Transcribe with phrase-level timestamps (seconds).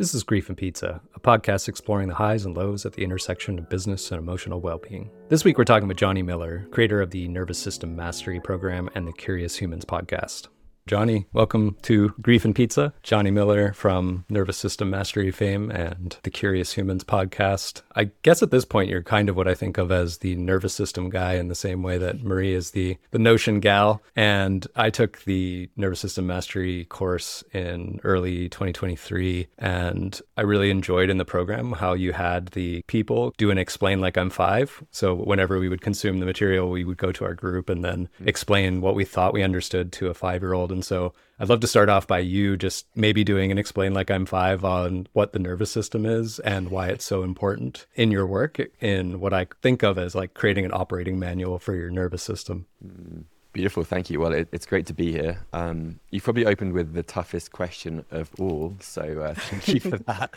[0.00, 3.58] This is Grief and Pizza, a podcast exploring the highs and lows at the intersection
[3.58, 5.10] of business and emotional well being.
[5.28, 9.06] This week, we're talking with Jonny Miller, creator of the Nervous System Mastery Program and
[9.06, 10.48] the Curious Humans podcast.
[10.86, 12.92] Jonny, welcome to Grief and Pizza.
[13.02, 17.82] Jonny Miller from Nervous System Mastery fame and the Curious Humans podcast.
[17.94, 20.74] I guess at this point you're kind of what I think of as the nervous
[20.74, 24.02] system guy in the same way that Marie is the the notion gal.
[24.16, 31.10] And I took the Nervous System Mastery course in early 2023 and I really enjoyed
[31.10, 34.82] in the program how you had the people do an explain like I'm 5.
[34.90, 38.08] So whenever we would consume the material, we would go to our group and then
[38.24, 41.88] explain what we thought we understood to a 5-year-old and so I'd love to start
[41.88, 45.70] off by you just maybe doing an explain like I'm five on what the nervous
[45.70, 49.98] system is and why it's so important in your work in what I think of
[49.98, 52.66] as like creating an operating manual for your nervous system.
[52.84, 54.20] Mm, beautiful, thank you.
[54.20, 55.44] Well, it, it's great to be here.
[55.52, 59.98] Um, you've probably opened with the toughest question of all, so uh, thank you for
[59.98, 60.30] that.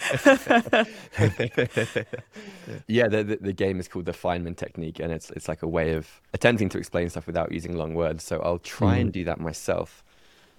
[2.88, 5.68] yeah, the, the, the, game is called the Feynman technique, and it's it's like a
[5.68, 8.24] way of attempting to explain stuff without using long words.
[8.24, 9.02] So I'll try mm.
[9.02, 10.04] and do that myself.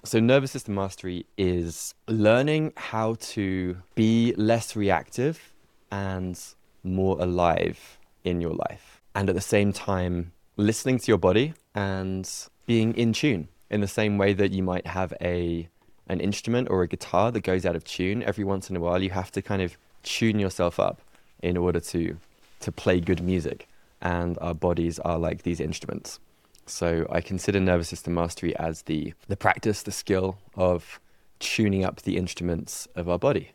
[0.06, 5.54] So, nervous system mastery is learning how to be less reactive
[5.90, 6.38] and
[6.82, 9.00] more alive in your life.
[9.14, 12.30] And at the same time, listening to your body and
[12.66, 15.70] being in tune in the same way that you might have a
[16.06, 18.22] an instrument or a guitar that goes out of tune.
[18.24, 21.00] Every once in a while you have to kind of tune yourself up
[21.42, 22.18] in order to
[22.60, 23.68] to play good music.
[24.02, 26.20] And our bodies are like these instruments
[26.66, 31.00] so I consider nervous system mastery as the the practice, the skill of
[31.38, 33.52] tuning up the instruments of our body.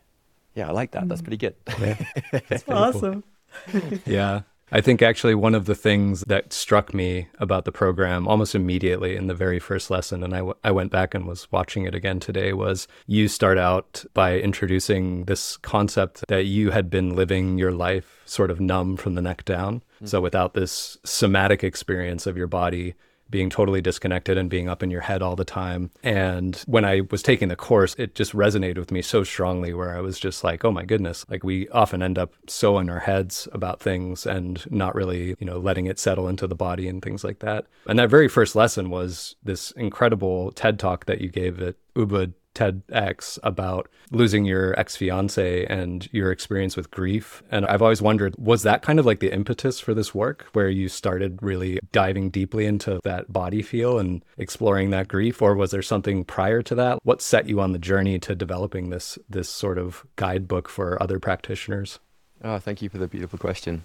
[0.54, 1.08] Yeah, I like that.
[1.08, 1.24] That's mm.
[1.24, 1.54] pretty good.
[1.80, 1.96] Yeah.
[2.48, 3.24] That's awesome.
[4.06, 4.42] yeah.
[4.72, 9.16] I think actually one of the things that struck me about the program almost immediately
[9.16, 11.94] in the very first lesson, and I, w- I went back and was watching it
[11.94, 17.58] again today, was you start out by introducing this concept that you had been living
[17.58, 19.80] your life sort of numb from the neck down.
[19.96, 20.06] Mm-hmm.
[20.06, 22.94] So without this somatic experience of your body
[23.30, 25.90] being totally disconnected and being up in your head all the time.
[26.02, 29.96] And when I was taking the course, it just resonated with me so strongly where
[29.96, 33.00] I was just like, oh my goodness, like we often end up so in our
[33.00, 37.02] heads about things and not really, you know, letting it settle into the body and
[37.02, 37.66] things like that.
[37.86, 42.34] And that very first lesson was this incredible TED talk that you gave at Ubud
[42.54, 47.42] TEDx about losing your ex fiance and your experience with grief.
[47.50, 50.68] And I've always wondered was that kind of like the impetus for this work where
[50.68, 55.40] you started really diving deeply into that body feel and exploring that grief?
[55.40, 56.98] Or was there something prior to that?
[57.02, 61.18] What set you on the journey to developing this, this sort of guidebook for other
[61.18, 61.98] practitioners?
[62.42, 63.84] Oh, thank you for the beautiful question.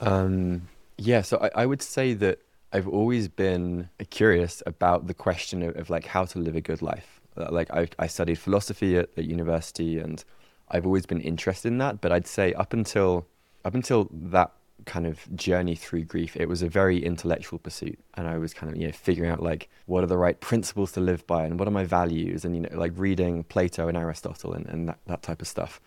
[0.00, 0.68] Um,
[0.98, 2.40] yeah, so I, I would say that
[2.72, 6.82] I've always been curious about the question of, of like how to live a good
[6.82, 10.24] life like I, I studied philosophy at, at university and
[10.72, 12.00] I've always been interested in that.
[12.00, 13.26] But I'd say up until
[13.64, 14.50] up until that
[14.84, 18.72] kind of journey through grief, it was a very intellectual pursuit, and I was kind
[18.72, 21.58] of you know figuring out like what are the right principles to live by, and
[21.58, 24.98] what are my values, and you know like reading Plato and Aristotle and, and that,
[25.06, 25.80] that type of stuff.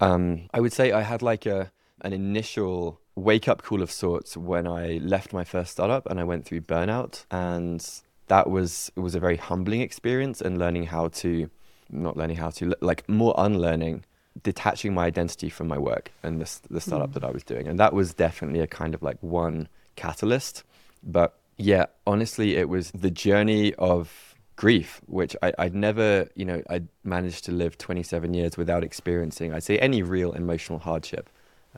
[0.00, 4.36] Um, I would say I had like a an initial wake up call of sorts
[4.36, 7.86] when I left my first startup and I went through burnout, and
[8.28, 11.50] that was it was a very humbling experience and learning how to
[11.90, 14.04] not learning how to like more unlearning
[14.42, 17.14] detaching my identity from my work and the, the startup mm.
[17.14, 17.68] that I was doing.
[17.68, 20.64] And that was definitely a kind of like one catalyst.
[21.04, 26.62] But yeah honestly it was the journey of grief which I, I'd never you know
[26.68, 31.28] I'd managed to live 27 years without experiencing I'd say any real emotional hardship.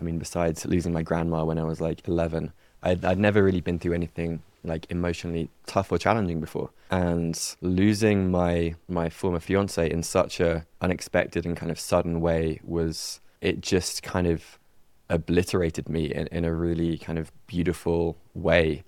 [0.01, 2.53] I mean besides losing my grandma when I was like 11
[2.83, 6.71] I'd, I'd never really been through anything like emotionally tough or challenging before.
[6.91, 12.61] And losing my my former fiance in such a unexpected and kind of sudden way
[12.65, 14.59] was it just kind of
[15.09, 18.85] obliterated me in, in a really kind of beautiful way.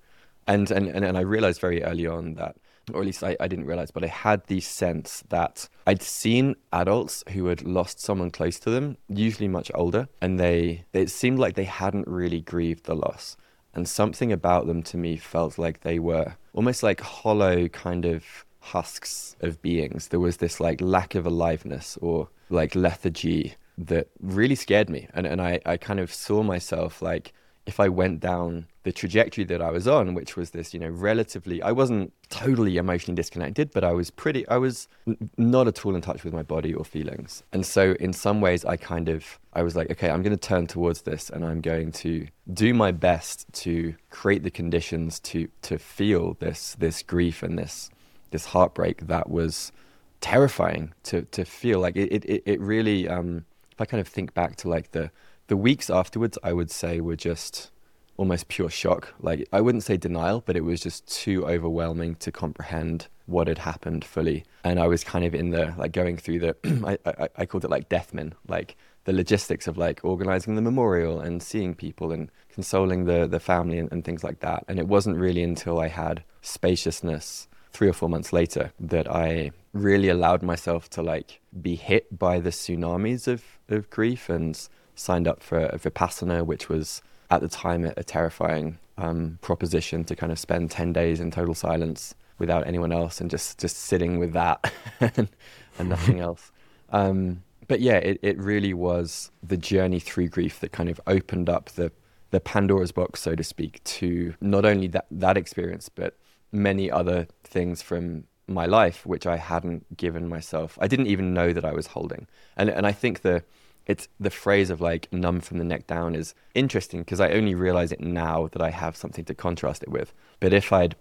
[0.47, 2.55] And and and, and I realized very early on that
[2.93, 6.55] or at least I, I didn't realize, but I had the sense that I'd seen
[6.73, 11.39] adults who had lost someone close to them, usually much older, and they it seemed
[11.39, 13.37] like they hadn't really grieved the loss
[13.73, 18.23] and something about them to me felt like they were almost like hollow kind of
[18.59, 20.07] husks of beings.
[20.07, 25.07] There was this like lack of aliveness or like lethargy that really scared me.
[25.13, 27.33] And, and I, I kind of saw myself like
[27.65, 30.89] if I went down the trajectory that I was on, which was this, you know,
[30.89, 35.85] relatively, I wasn't totally emotionally disconnected, but I was pretty, I was n- not at
[35.85, 37.43] all in touch with my body or feelings.
[37.51, 40.47] And so, in some ways, I kind of, I was like, okay, I'm going to
[40.47, 45.49] turn towards this and I'm going to do my best to create the conditions to,
[45.63, 47.89] to feel this, this grief and this,
[48.31, 49.73] this heartbreak that was
[50.21, 54.33] terrifying to, to feel like it, it, it really, um, if I kind of think
[54.33, 55.11] back to like the
[55.49, 57.71] the weeks afterwards, I would say were just
[58.19, 59.13] almost pure shock.
[59.21, 63.59] Like I wouldn't say denial, but it was just too overwhelming to comprehend what had
[63.59, 64.43] happened fully.
[64.65, 66.55] And I was kind of in the like going through the
[66.85, 68.75] I, I, I called it like deathman, like
[69.05, 73.79] the logistics of like organizing the memorial and seeing people and consoling the the family
[73.79, 74.65] and, and things like that.
[74.67, 79.51] And it wasn't really until I had spaciousness three or four months later that I
[79.71, 85.27] really allowed myself to like be hit by the tsunamis of, of grief and signed
[85.27, 90.15] up for a Vipassana, which was at the time a, a terrifying um, proposition to
[90.15, 94.19] kind of spend 10 days in total silence without anyone else and just, just sitting
[94.19, 95.29] with that and,
[95.77, 96.51] and nothing else.
[96.91, 101.49] Um, but yeah, it, it really was the journey through grief that kind of opened
[101.49, 101.91] up the,
[102.31, 106.17] the Pandora's box, so to speak, to not only that, that experience, but
[106.51, 110.77] many other things from my life which I hadn't given myself.
[110.81, 112.27] I didn't even know that I was holding.
[112.57, 113.43] And and I think the
[113.89, 117.55] it's the phrase of like numb from the neck down is interesting because I only
[117.55, 120.13] realize it now that I have something to contrast it with.
[120.39, 120.95] But if I'd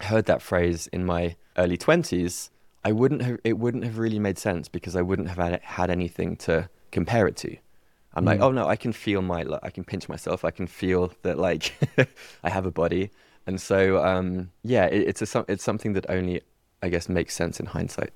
[0.00, 2.50] heard that phrase in my early 20s,
[2.84, 5.88] I wouldn't have it wouldn't have really made sense because I wouldn't have had, had
[5.88, 7.56] anything to compare it to.
[8.14, 8.26] I'm mm.
[8.26, 10.44] like, oh no, I can feel my, I can pinch myself.
[10.44, 11.72] I can feel that like
[12.42, 13.12] I have a body.
[13.46, 16.42] And so, um, yeah, it, it's a, it's something that only
[16.82, 18.12] I guess makes sense in hindsight.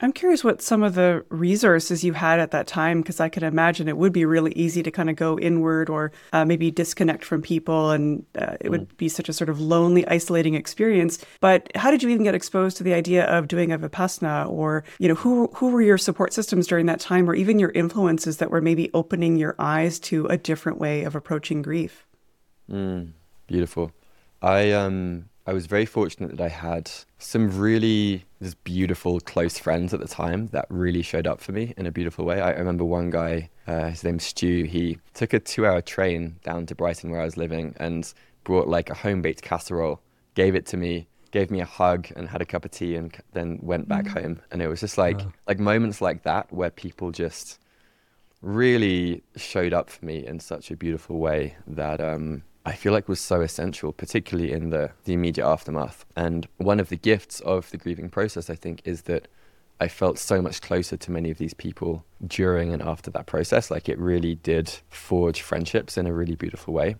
[0.00, 3.42] I'm curious what some of the resources you had at that time, because I can
[3.42, 7.24] imagine it would be really easy to kind of go inward or uh, maybe disconnect
[7.24, 8.70] from people, and uh, it mm.
[8.70, 11.24] would be such a sort of lonely, isolating experience.
[11.40, 14.84] But how did you even get exposed to the idea of doing a vipassana, or
[14.98, 18.36] you know, who who were your support systems during that time, or even your influences
[18.36, 22.06] that were maybe opening your eyes to a different way of approaching grief?
[22.70, 23.12] Mm,
[23.46, 23.92] beautiful.
[24.42, 29.94] I um I was very fortunate that I had some really just beautiful close friends
[29.94, 32.40] at the time that really showed up for me in a beautiful way.
[32.40, 34.64] I remember one guy, uh, his name's Stu.
[34.64, 38.12] He took a two-hour train down to Brighton where I was living and
[38.42, 40.00] brought like a home-baked casserole,
[40.34, 43.16] gave it to me, gave me a hug, and had a cup of tea, and
[43.32, 44.20] then went back mm.
[44.20, 44.40] home.
[44.50, 47.60] And it was just like like moments like that where people just
[48.42, 53.08] really showed up for me in such a beautiful way that um, I feel like
[53.08, 56.04] was so essential, particularly in the, the immediate aftermath.
[56.16, 59.28] And one of the gifts of the grieving process, I think, is that
[59.80, 63.70] I felt so much closer to many of these people during and after that process.
[63.70, 66.96] Like it really did forge friendships in a really beautiful way.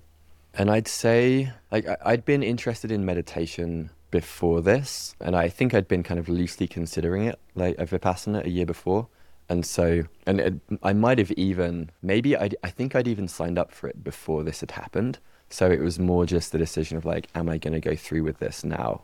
[0.55, 5.89] And I'd say, like, I'd been interested in meditation before this, and I think I'd
[5.89, 9.09] been kind of loosely considering it, like a Vipassana a year before.
[9.49, 13.59] And so, and it, I might have even, maybe I'd, I think I'd even signed
[13.59, 15.19] up for it before this had happened.
[15.49, 18.25] So it was more just the decision of like, am I going to go through
[18.25, 19.03] with this now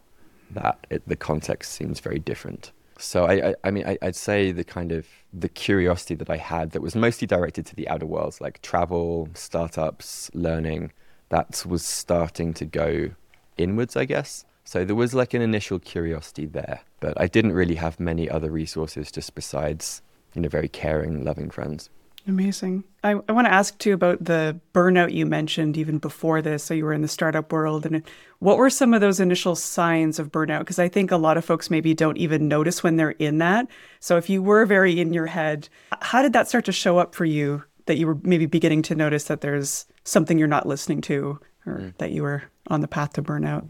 [0.51, 2.73] that it, the context seems very different?
[2.99, 6.37] So I, I, I mean, I, would say the kind of the curiosity that I
[6.37, 10.93] had that was mostly directed to the outer worlds, like travel, startups, learning,
[11.31, 13.11] that was starting to go
[13.57, 14.45] inwards, I guess.
[14.65, 18.51] So there was like an initial curiosity there, but I didn't really have many other
[18.51, 20.03] resources just besides,
[20.35, 21.91] you know, very caring, loving friends.
[22.27, 22.85] Amazing.
[23.03, 26.63] I, I want to ask too about the burnout you mentioned even before this.
[26.63, 28.03] So you were in the startup world, and
[28.39, 30.61] what were some of those initial signs of burnout?
[30.61, 33.67] Because I think a lot of folks maybe don't even notice when they're in that.
[33.99, 35.69] So if you were very in your head,
[36.01, 37.65] how did that start to show up for you?
[37.87, 41.79] That you were maybe beginning to notice that there's something you're not listening to, or
[41.79, 41.97] mm.
[41.99, 43.67] that you were on the path to burnout.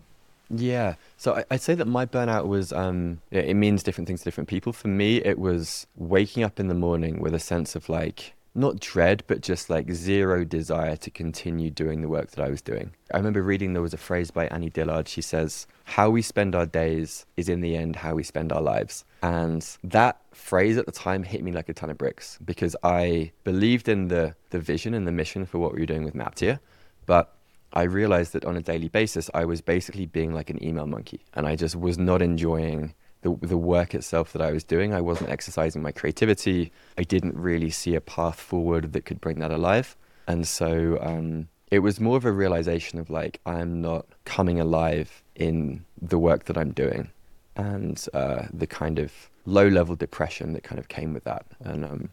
[0.51, 0.97] Yeah.
[1.17, 4.51] So I, would say that my burnout was, um, it means different things to different
[4.51, 4.75] people.
[4.75, 8.81] For me, it was waking up in the morning with a sense of like, not
[8.81, 12.93] dread, but just like zero desire to continue doing the work that I was doing.
[13.13, 15.09] I remember reading there was a phrase by Annie Dillard.
[15.09, 18.61] She says, How we spend our days is in the end how we spend our
[18.61, 19.05] lives.
[19.23, 23.33] And that phrase at the time hit me like a ton of bricks because I
[23.45, 26.59] believed in the, the vision and the mission for what we were doing with Maptia.
[27.07, 27.35] But
[27.73, 31.25] I realized that on a daily basis, I was basically being like an email monkey
[31.35, 34.93] and I just was not enjoying the the work itself that I was doing.
[34.93, 36.73] I wasn't exercising my creativity.
[36.99, 39.97] I didn't really see a path forward that could bring that alive.
[40.29, 45.23] And so um, it was more of a realization of like I'm not coming alive
[45.35, 47.11] in the work that I'm doing,
[47.57, 49.13] and uh, the kind of
[49.47, 52.09] low level depression that kind of came with that, and um,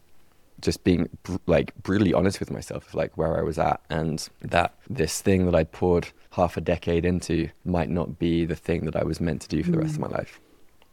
[0.61, 4.27] just being br- like brutally honest with myself of like where I was at, and
[4.41, 8.85] that this thing that I'd poured half a decade into might not be the thing
[8.85, 10.39] that I was meant to do for the rest of my life.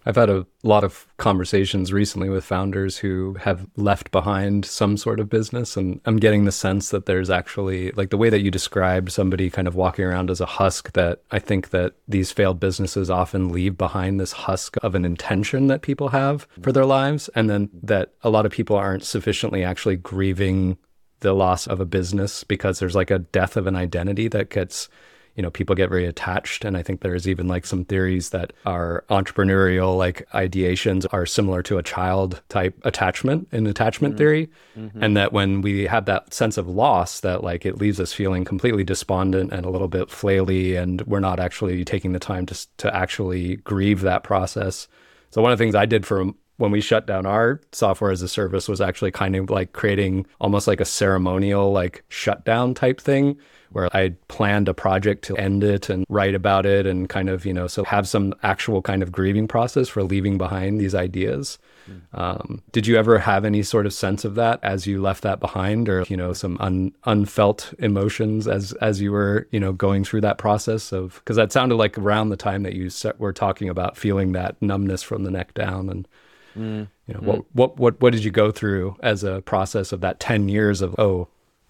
[0.06, 5.18] I've had a lot of conversations recently with founders who have left behind some sort
[5.18, 5.76] of business.
[5.76, 9.50] And I'm getting the sense that there's actually, like the way that you described somebody
[9.50, 13.48] kind of walking around as a husk, that I think that these failed businesses often
[13.48, 17.28] leave behind this husk of an intention that people have for their lives.
[17.34, 20.78] And then that a lot of people aren't sufficiently actually grieving
[21.20, 24.88] the loss of a business because there's like a death of an identity that gets
[25.36, 28.52] you know people get very attached and i think there's even like some theories that
[28.64, 34.18] our entrepreneurial like ideations are similar to a child type attachment in attachment mm-hmm.
[34.18, 35.02] theory mm-hmm.
[35.02, 38.44] and that when we have that sense of loss that like it leaves us feeling
[38.44, 42.66] completely despondent and a little bit flaily and we're not actually taking the time to
[42.78, 44.88] to actually grieve that process
[45.30, 48.22] so one of the things i did for when we shut down our software as
[48.22, 53.00] a service was actually kind of like creating almost like a ceremonial like shutdown type
[53.00, 53.38] thing
[53.70, 57.44] where I planned a project to end it and write about it and kind of,
[57.44, 61.58] you know, so have some actual kind of grieving process for leaving behind these ideas.
[61.90, 62.18] Mm.
[62.18, 65.40] Um, did you ever have any sort of sense of that as you left that
[65.40, 70.04] behind or, you know, some un, unfelt emotions as, as you were, you know, going
[70.04, 73.68] through that process of, because that sounded like around the time that you were talking
[73.68, 76.08] about feeling that numbness from the neck down and,
[76.56, 76.88] mm.
[77.06, 77.24] you know, mm.
[77.24, 80.80] what, what, what, what did you go through as a process of that 10 years
[80.80, 81.28] of, oh,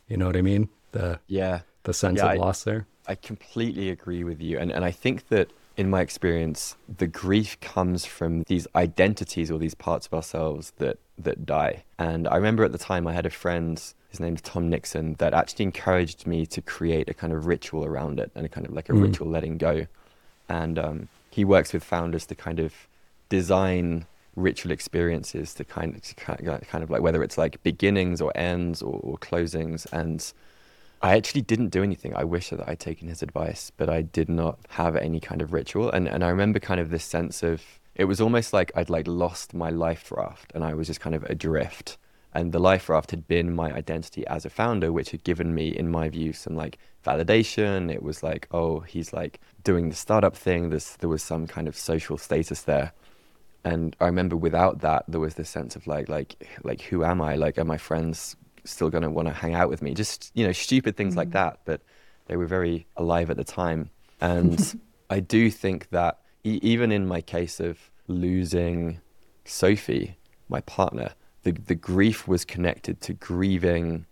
[0.08, 0.68] you know what I mean?
[0.92, 2.86] The, yeah the sense yeah, of I, loss there.
[3.06, 4.58] I completely agree with you.
[4.58, 9.58] And, and I think that in my experience, the grief comes from these identities or
[9.58, 11.84] these parts of ourselves that, that die.
[11.98, 15.32] And I remember at the time I had a friend, his name's Tom Nixon, that
[15.32, 18.72] actually encouraged me to create a kind of ritual around it and a kind of
[18.72, 19.02] like a mm.
[19.02, 19.86] ritual letting go.
[20.48, 22.74] And um, he works with founders to kind of
[23.28, 28.30] design ritual experiences to kind of, to kind of like whether it's like beginnings or
[28.36, 30.32] ends or, or closings and
[31.02, 32.16] I actually didn't do anything.
[32.16, 35.52] I wish that I'd taken his advice, but I did not have any kind of
[35.52, 35.90] ritual.
[35.90, 37.62] And and I remember kind of this sense of
[37.94, 41.14] it was almost like I'd like lost my life raft and I was just kind
[41.14, 41.98] of adrift.
[42.34, 45.68] And the life raft had been my identity as a founder, which had given me,
[45.68, 47.90] in my view, some like validation.
[47.90, 50.68] It was like, oh, he's like doing the startup thing.
[50.68, 52.92] There was some kind of social status there.
[53.66, 57.20] And I remember without that, there was this sense of like, like, like, who am
[57.20, 57.34] I?
[57.34, 59.92] Like, are my friends still going to want to hang out with me.
[59.92, 61.16] Just, you know, stupid things mm.
[61.16, 61.58] like that.
[61.64, 61.80] But
[62.26, 63.90] they were very alive at the time.
[64.20, 64.80] And
[65.10, 69.00] I do think that e- even in my case of losing
[69.44, 70.16] Sophie,
[70.48, 74.06] my partner, the, the grief was connected to grieving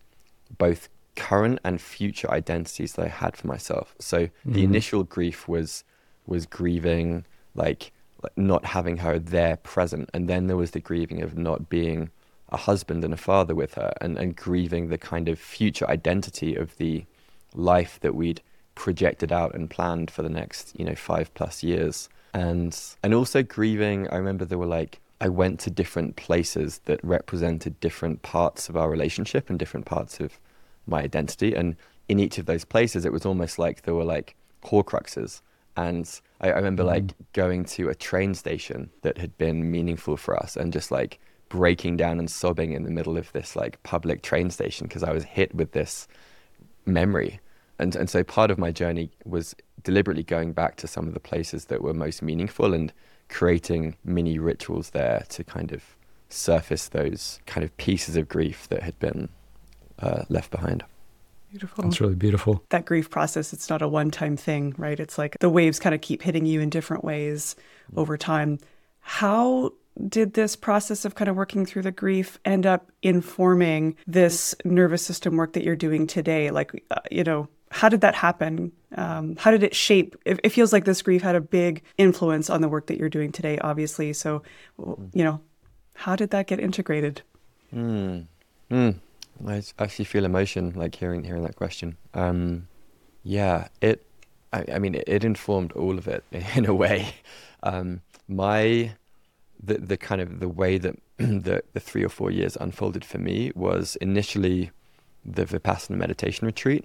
[0.58, 3.94] both current and future identities that I had for myself.
[4.00, 4.52] So mm-hmm.
[4.52, 5.84] the initial grief was
[6.26, 7.92] was grieving like,
[8.36, 12.10] not having her there present, and then there was the grieving of not being
[12.50, 16.54] a husband and a father with her and, and grieving the kind of future identity
[16.54, 17.04] of the
[17.54, 18.40] life that we'd
[18.74, 22.08] projected out and planned for the next, you know, five plus years.
[22.32, 27.02] And and also grieving, I remember there were like I went to different places that
[27.04, 30.38] represented different parts of our relationship and different parts of
[30.86, 31.54] my identity.
[31.54, 31.76] And
[32.08, 35.40] in each of those places it was almost like there were like horcruxes.
[35.76, 36.08] And
[36.40, 37.06] I, I remember mm-hmm.
[37.06, 41.20] like going to a train station that had been meaningful for us and just like
[41.48, 45.12] breaking down and sobbing in the middle of this like public train station because I
[45.12, 46.08] was hit with this
[46.86, 47.40] memory.
[47.78, 51.20] And and so part of my journey was deliberately going back to some of the
[51.20, 52.92] places that were most meaningful and
[53.28, 55.82] creating mini rituals there to kind of
[56.28, 59.28] surface those kind of pieces of grief that had been
[59.98, 60.84] uh, left behind.
[61.54, 61.86] Beautiful.
[61.86, 62.64] It's really beautiful.
[62.70, 64.98] That grief process, it's not a one time thing, right?
[64.98, 67.54] It's like the waves kind of keep hitting you in different ways
[67.94, 68.58] over time.
[68.98, 69.72] How
[70.08, 75.06] did this process of kind of working through the grief end up informing this nervous
[75.06, 76.50] system work that you're doing today?
[76.50, 78.72] Like, uh, you know, how did that happen?
[78.96, 80.16] Um, how did it shape?
[80.24, 83.08] It, it, feels like this grief had a big influence on the work that you're
[83.08, 84.12] doing today, obviously.
[84.12, 84.42] So,
[84.76, 85.40] you know,
[85.94, 87.22] how did that get integrated?
[87.72, 88.26] Mm.
[88.72, 88.96] Mm.
[89.46, 91.96] I actually feel emotion like hearing hearing that question.
[92.14, 92.68] Um,
[93.22, 94.06] yeah, it.
[94.52, 96.24] I, I mean, it, it, informed all of it
[96.54, 97.14] in a way.
[97.62, 98.94] Um, my
[99.62, 103.18] the the kind of the way that the the three or four years unfolded for
[103.18, 104.70] me was initially
[105.24, 106.84] the vipassana meditation retreat,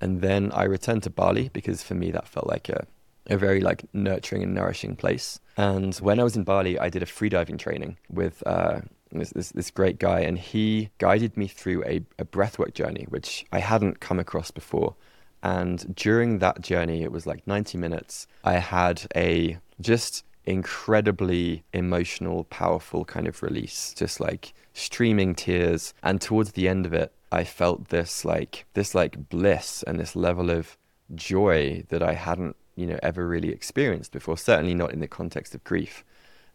[0.00, 2.86] and then I returned to Bali because for me that felt like a
[3.26, 5.40] a very like nurturing and nourishing place.
[5.56, 8.80] And when I was in Bali, I did a freediving training with uh,
[9.18, 13.44] this, this, this great guy, and he guided me through a, a breathwork journey, which
[13.52, 14.94] I hadn't come across before.
[15.42, 18.26] And during that journey, it was like 90 minutes.
[18.44, 25.94] I had a just incredibly emotional, powerful kind of release, just like streaming tears.
[26.02, 30.16] And towards the end of it, I felt this like this like bliss and this
[30.16, 30.76] level of
[31.14, 35.54] joy that I hadn't, you know, ever really experienced before, certainly not in the context
[35.54, 36.04] of grief.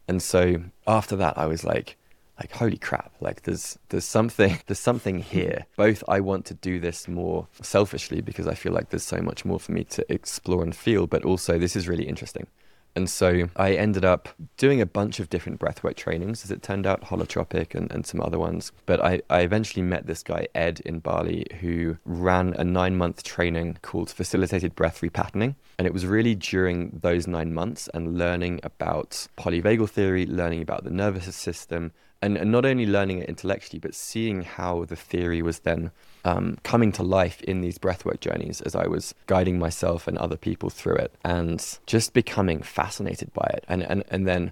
[0.08, 1.98] And so after that, I was like,
[2.40, 6.80] like holy crap like there's there's something there's something here both i want to do
[6.80, 10.64] this more selfishly because i feel like there's so much more for me to explore
[10.64, 12.48] and feel but also this is really interesting
[12.96, 16.88] and so I ended up doing a bunch of different breathwork trainings, as it turned
[16.88, 18.72] out, holotropic and, and some other ones.
[18.86, 23.24] But I, I eventually met this guy, Ed, in Bali, who ran a nine month
[23.24, 25.56] training called Facilitated Breath Repatterning.
[25.78, 30.86] And it was really during those nine months and learning about polyvagal theory, learning about
[30.86, 31.92] the nervous system,
[32.26, 35.92] and, and not only learning it intellectually, but seeing how the theory was then
[36.24, 40.36] um, coming to life in these breathwork journeys as I was guiding myself and other
[40.36, 43.64] people through it, and just becoming fascinated by it.
[43.68, 44.52] And and and then,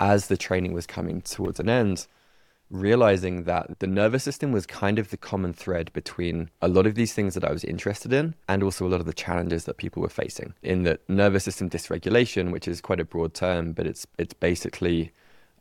[0.00, 2.08] as the training was coming towards an end,
[2.70, 6.96] realizing that the nervous system was kind of the common thread between a lot of
[6.96, 9.76] these things that I was interested in and also a lot of the challenges that
[9.76, 10.54] people were facing.
[10.62, 15.12] In that nervous system dysregulation, which is quite a broad term, but it's it's basically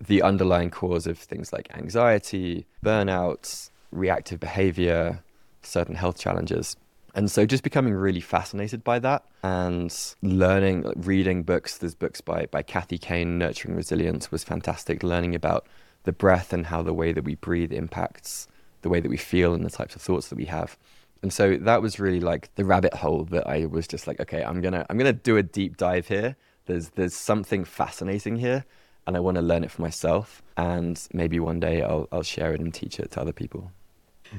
[0.08, 5.24] the underlying cause of things like anxiety, burnout, reactive behavior,
[5.62, 6.76] certain health challenges.
[7.14, 11.78] And so just becoming really fascinated by that and learning, reading books.
[11.78, 15.04] There's books by, by Kathy Kain, Nurturing Resilience was fantastic.
[15.04, 15.68] Learning about
[16.04, 18.48] the breath and how the way that we breathe impacts
[18.82, 20.78] the way that we feel and the types of thoughts that we have.
[21.22, 24.44] And so that was really like the rabbit hole that I was just like, okay,
[24.44, 26.36] I'm gonna I'm gonna do a deep dive here.
[26.66, 28.66] There's there's something fascinating here
[29.08, 30.42] and I want to learn it for myself.
[30.58, 33.72] And maybe one day I'll, I'll share it and teach it to other people.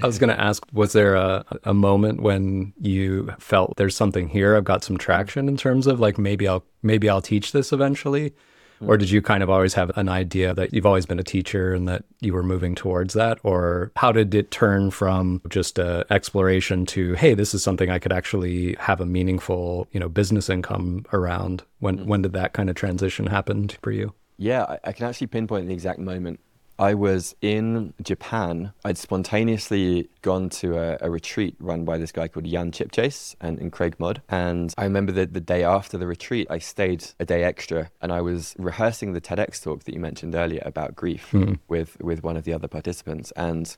[0.02, 4.28] I was going to ask, was there a, a moment when you felt there's something
[4.28, 4.56] here?
[4.56, 8.32] I've got some traction in terms of like maybe I'll maybe I'll teach this eventually,
[8.80, 11.74] or did you kind of always have an idea that you've always been a teacher
[11.74, 16.06] and that you were moving towards that, or how did it turn from just a
[16.10, 20.48] exploration to hey, this is something I could actually have a meaningful you know business
[20.48, 21.64] income around?
[21.80, 22.08] When mm-hmm.
[22.08, 24.14] when did that kind of transition happen for you?
[24.42, 26.40] Yeah, I, I can actually pinpoint the exact moment.
[26.76, 28.72] I was in Japan.
[28.84, 33.60] I'd spontaneously gone to a, a, retreat run by this guy called Jan Chipchase and,
[33.60, 34.20] and Craig Mod.
[34.28, 38.10] And I remember that the day after the retreat, I stayed a day extra and
[38.10, 41.60] I was rehearsing the TEDx talk that you mentioned earlier about grief mm.
[41.68, 43.32] with, with one of the other participants.
[43.36, 43.76] And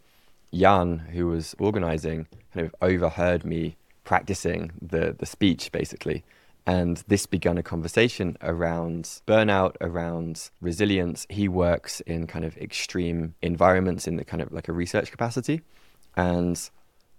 [0.54, 6.24] Jan, who was organizing, kind of overheard me practicing the, the speech basically.
[6.66, 11.27] And this began a conversation around burnout, around resilience.
[11.29, 15.61] He works in kind of extreme environments in the kind of like a research capacity.
[16.16, 16.59] And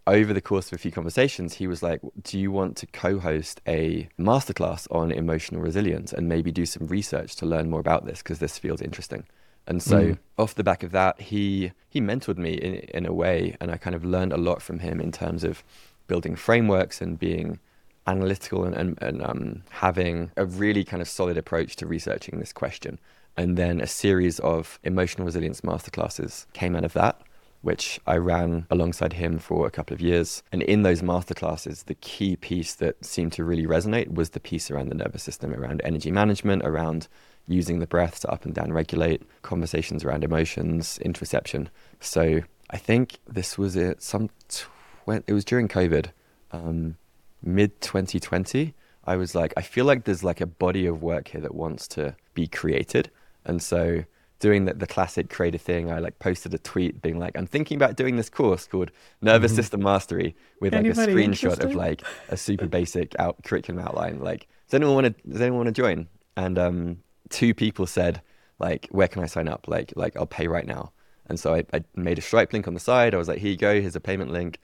[0.08, 3.20] over the course of a few conversations, he was like, Do you want to co
[3.20, 8.06] host a masterclass on emotional resilience and maybe do some research to learn more about
[8.06, 8.24] this?
[8.24, 9.26] Because this feels interesting.
[9.68, 10.18] And so, mm.
[10.38, 13.58] off the back of that, he, he mentored me in, in a way.
[13.60, 15.64] And I kind of learned a lot from him in terms of
[16.08, 17.60] building frameworks and being
[18.08, 22.54] analytical and, and, and um, having a really kind of solid approach to researching this
[22.54, 23.00] question.
[23.38, 27.22] And then a series of emotional resilience masterclasses came out of that,
[27.62, 30.44] which I ran alongside him for a couple of years.
[30.52, 34.72] And in those masterclasses, the key piece that seemed to really resonate was the piece
[34.72, 37.08] around the nervous system, around energy management, around
[37.48, 41.68] using the breath to up and down regulate, conversations around emotions, interoception.
[42.00, 44.02] So I think this was it.
[44.02, 44.68] Some tw-
[45.08, 46.08] it was during COVID.
[46.52, 46.98] Um,
[47.46, 48.74] mid 2020,
[49.06, 51.88] I was like, I feel like there's like a body of work here that wants
[51.90, 53.12] to be created.
[53.46, 54.04] And so
[54.40, 57.76] doing the, the classic creative thing, I like posted a tweet being like, I'm thinking
[57.78, 59.58] about doing this course called Nervous mm-hmm.
[59.58, 64.20] System Mastery with like Anybody a screenshot of like a super basic out curriculum outline.
[64.20, 66.08] Like, does anyone want to, does anyone want to join?
[66.36, 66.98] And um,
[67.30, 68.22] two people said
[68.60, 69.68] like, where can I sign up?
[69.68, 70.92] Like, like I'll pay right now.
[71.28, 73.14] And so I, I made a Stripe link on the side.
[73.14, 73.82] I was like, here you go.
[73.82, 74.60] Here's a payment link.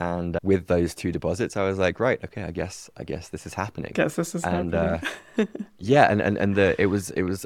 [0.00, 3.44] And with those two deposits, I was like, right, okay, I guess, I guess this
[3.44, 3.92] is happening.
[3.94, 5.08] Guess this is and, happening.
[5.38, 5.44] uh,
[5.78, 7.44] yeah, and and and the, it was it was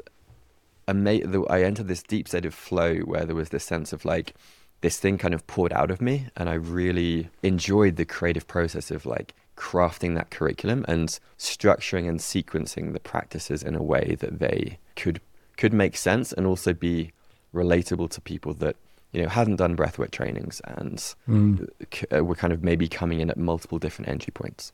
[0.87, 1.45] amazing.
[1.49, 4.33] I entered this deep state of flow where there was this sense of like
[4.79, 8.89] this thing kind of poured out of me, and I really enjoyed the creative process
[8.89, 14.39] of like crafting that curriculum and structuring and sequencing the practices in a way that
[14.39, 15.19] they could
[15.57, 17.11] could make sense and also be
[17.53, 18.75] relatable to people that
[19.15, 20.97] you know, hadn't done breathwork trainings and
[21.27, 22.21] mm.
[22.21, 24.73] were kind of maybe coming in at multiple different entry points.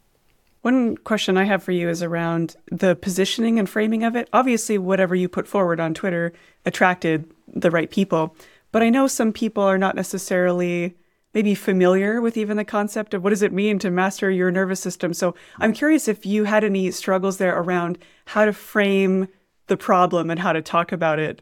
[0.61, 4.29] One question I have for you is around the positioning and framing of it.
[4.33, 6.33] Obviously, whatever you put forward on Twitter
[6.65, 8.35] attracted the right people,
[8.71, 10.95] but I know some people are not necessarily
[11.33, 14.79] maybe familiar with even the concept of what does it mean to master your nervous
[14.79, 15.13] system.
[15.13, 19.27] So I'm curious if you had any struggles there around how to frame
[19.67, 21.41] the problem and how to talk about it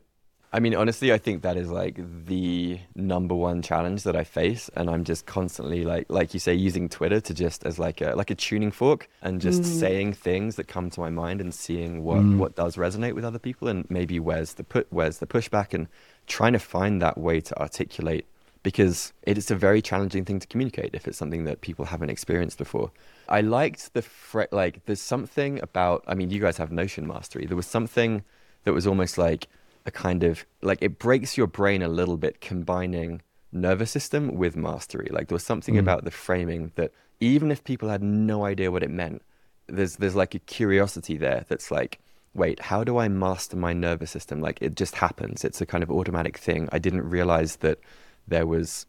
[0.51, 4.69] I mean, honestly, I think that is like the number one challenge that I face,
[4.75, 8.15] and I'm just constantly like, like you say, using Twitter to just as like a
[8.15, 9.65] like a tuning fork and just mm.
[9.65, 12.37] saying things that come to my mind and seeing what mm.
[12.37, 15.87] what does resonate with other people, and maybe where's the put where's the pushback, and
[16.25, 18.25] trying to find that way to articulate
[18.63, 22.09] because it is a very challenging thing to communicate if it's something that people haven't
[22.09, 22.91] experienced before.
[23.29, 27.45] I liked the fre- like there's something about I mean you guys have notion mastery.
[27.45, 28.23] There was something
[28.63, 29.47] that was almost like
[29.89, 33.21] a kind of like it breaks your brain a little bit combining
[33.51, 35.09] nervous system with mastery.
[35.11, 35.79] Like there was something mm.
[35.79, 39.21] about the framing that even if people had no idea what it meant,
[39.67, 41.99] there's there's like a curiosity there that's like,
[42.33, 44.39] wait, how do I master my nervous system?
[44.41, 45.43] Like it just happens.
[45.43, 46.69] It's a kind of automatic thing.
[46.71, 47.79] I didn't realize that
[48.27, 48.85] there was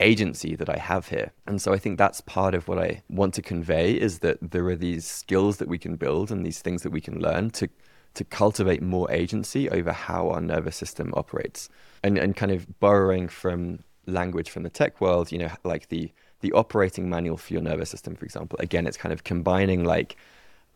[0.00, 1.32] agency that I have here.
[1.46, 4.66] And so I think that's part of what I want to convey is that there
[4.66, 7.68] are these skills that we can build and these things that we can learn to
[8.14, 11.68] to cultivate more agency over how our nervous system operates.
[12.02, 16.12] And and kind of borrowing from language from the tech world, you know, like the
[16.40, 18.58] the operating manual for your nervous system, for example.
[18.60, 20.16] Again, it's kind of combining like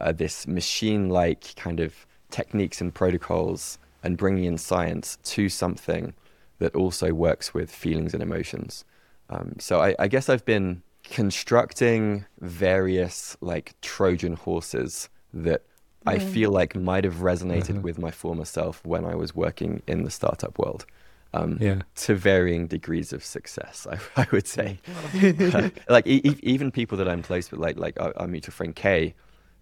[0.00, 6.14] uh, this machine-like kind of techniques and protocols and bringing in science to something
[6.58, 8.84] that also works with feelings and emotions.
[9.30, 15.62] Um, so I, I, guess I've been constructing various like Trojan horses that
[16.06, 16.12] mm.
[16.12, 17.82] I feel like might have resonated mm-hmm.
[17.82, 20.86] with my former self when I was working in the startup world.
[21.34, 21.82] Um, yeah.
[21.94, 24.78] To varying degrees of success, I, I would say.
[25.88, 29.14] like e- even people that I'm close with, like like our, our mutual friend Kay,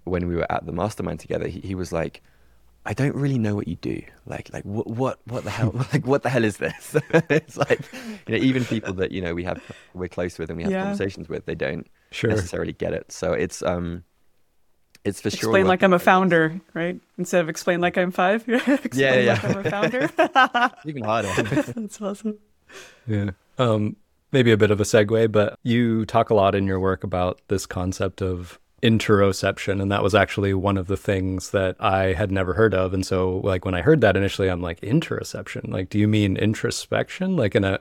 [0.05, 2.23] when we were at the mastermind together, he, he was like,
[2.87, 4.01] I don't really know what you do.
[4.27, 5.73] Like, like what, what, what the hell?
[5.93, 6.97] Like, what the hell is this?
[7.29, 7.81] it's like,
[8.29, 9.61] you know, even people that you know we have
[9.93, 10.83] we're close with and we have yeah.
[10.83, 12.31] conversations with, they don't sure.
[12.31, 13.11] necessarily get it.
[13.11, 14.05] So it's um,
[15.07, 15.51] it's for explain sure.
[15.51, 17.01] Explain like I'm a founder, right?
[17.19, 18.49] Instead of explain like I'm five.
[18.49, 19.33] explain yeah, yeah.
[19.33, 20.11] Like I'm a founder.
[20.85, 21.43] even harder.
[21.43, 22.39] That's awesome.
[23.07, 23.31] Yeah.
[23.59, 23.97] Um,
[24.33, 27.41] maybe a bit of a segue, but you talk a lot in your work about
[27.49, 32.31] this concept of interoception and that was actually one of the things that I had
[32.31, 35.89] never heard of and so like when I heard that initially I'm like interoception like
[35.89, 37.81] do you mean introspection like in a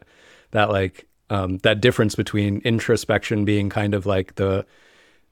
[0.52, 4.66] that like um, that difference between introspection being kind of like the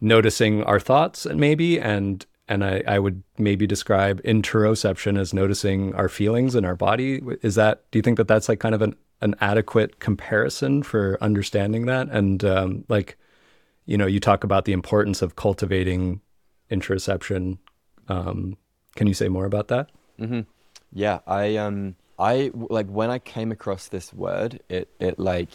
[0.02, 5.96] noticing our thoughts and maybe and and I, I would maybe describe interoception as noticing
[5.96, 8.82] our feelings in our body is that do you think that that's like kind of
[8.82, 13.18] an an adequate comparison for understanding that and um, like
[13.86, 16.22] you know, you talk about the importance of cultivating
[16.72, 17.58] interoception.
[18.08, 18.58] Um,
[18.96, 19.90] can you say more about that?
[20.20, 20.42] Mm-hmm.
[20.94, 25.50] Yeah, I um, I like when I came across this word, it it like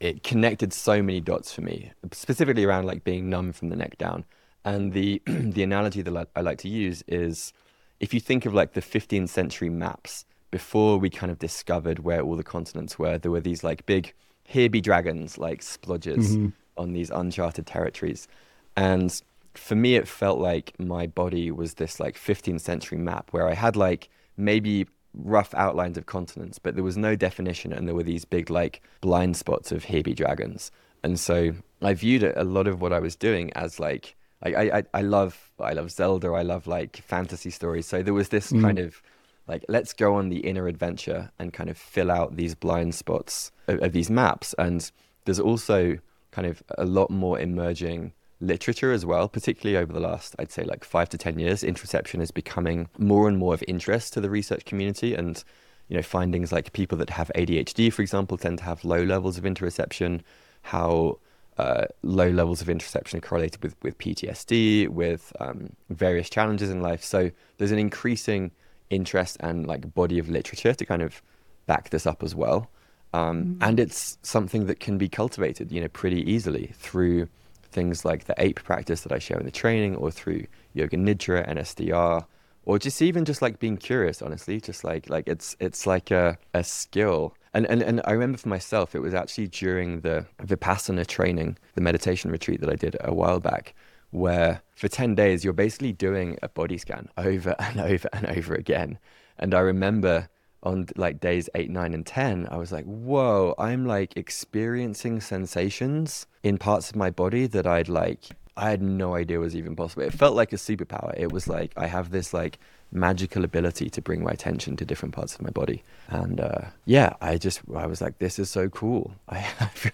[0.00, 3.98] it connected so many dots for me, specifically around like being numb from the neck
[3.98, 4.24] down.
[4.64, 7.52] And the the analogy that I like to use is
[8.00, 12.20] if you think of like the 15th century maps before we kind of discovered where
[12.20, 14.12] all the continents were, there were these like big
[14.44, 18.28] here be dragons like splodges mm-hmm on these uncharted territories.
[18.76, 19.20] And
[19.54, 23.54] for me, it felt like my body was this like 15th century map where I
[23.54, 28.02] had like maybe rough outlines of continents, but there was no definition, and there were
[28.02, 30.70] these big like blind spots of here be dragons.
[31.02, 34.70] And so I viewed it, a lot of what I was doing as like I,
[34.78, 37.86] I, I love I love Zelda, I love like fantasy stories.
[37.86, 38.60] So there was this mm.
[38.60, 39.02] kind of
[39.48, 43.52] like let's go on the inner adventure and kind of fill out these blind spots
[43.68, 44.54] of, of these maps.
[44.58, 44.90] And
[45.24, 45.98] there's also
[46.30, 50.64] kind of a lot more emerging literature as well, particularly over the last, I'd say,
[50.64, 51.62] like five to 10 years.
[51.62, 55.14] Interoception is becoming more and more of interest to the research community.
[55.14, 55.42] And,
[55.88, 59.38] you know, findings like people that have ADHD, for example, tend to have low levels
[59.38, 60.20] of interoception,
[60.62, 61.18] how
[61.58, 66.82] uh, low levels of interoception are correlated with, with PTSD, with um, various challenges in
[66.82, 67.02] life.
[67.02, 68.50] So there's an increasing
[68.90, 71.22] interest and like body of literature to kind of
[71.66, 72.70] back this up as well.
[73.14, 73.62] Um, mm-hmm.
[73.62, 77.28] And it's something that can be cultivated, you know, pretty easily through
[77.76, 81.44] things like the ape practice that I share in the training, or through yoga nidra
[81.46, 82.24] and SDR,
[82.64, 84.22] or just even just like being curious.
[84.22, 87.34] Honestly, just like like it's it's like a, a skill.
[87.52, 91.82] And, and and I remember for myself, it was actually during the vipassana training, the
[91.82, 93.74] meditation retreat that I did a while back,
[94.10, 98.54] where for 10 days you're basically doing a body scan over and over and over
[98.54, 98.98] again.
[99.38, 100.28] And I remember
[100.66, 106.26] on like days eight, nine, and 10, I was like, whoa, I'm like experiencing sensations
[106.42, 108.24] in parts of my body that I'd like,
[108.56, 110.02] I had no idea was even possible.
[110.02, 111.14] It felt like a superpower.
[111.16, 112.58] It was like, I have this like
[112.90, 115.84] magical ability to bring my attention to different parts of my body.
[116.08, 119.12] And uh, yeah, I just, I was like, this is so cool.
[119.28, 119.46] I,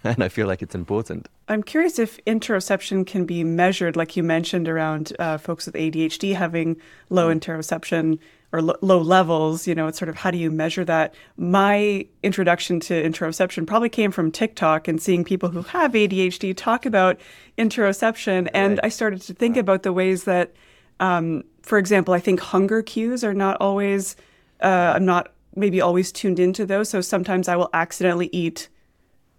[0.04, 1.28] and I feel like it's important.
[1.48, 6.34] I'm curious if interoception can be measured, like you mentioned, around uh, folks with ADHD
[6.34, 6.76] having
[7.10, 7.38] low mm.
[7.38, 8.18] interoception
[8.52, 9.66] or l- low levels.
[9.66, 11.14] You know, it's sort of how do you measure that?
[11.36, 16.86] My introduction to interoception probably came from TikTok and seeing people who have ADHD talk
[16.86, 17.18] about
[17.58, 20.52] interoception, and I started to think about the ways that,
[21.00, 24.16] um, for example, I think hunger cues are not always.
[24.60, 28.68] Uh, I'm not maybe always tuned into those, so sometimes I will accidentally eat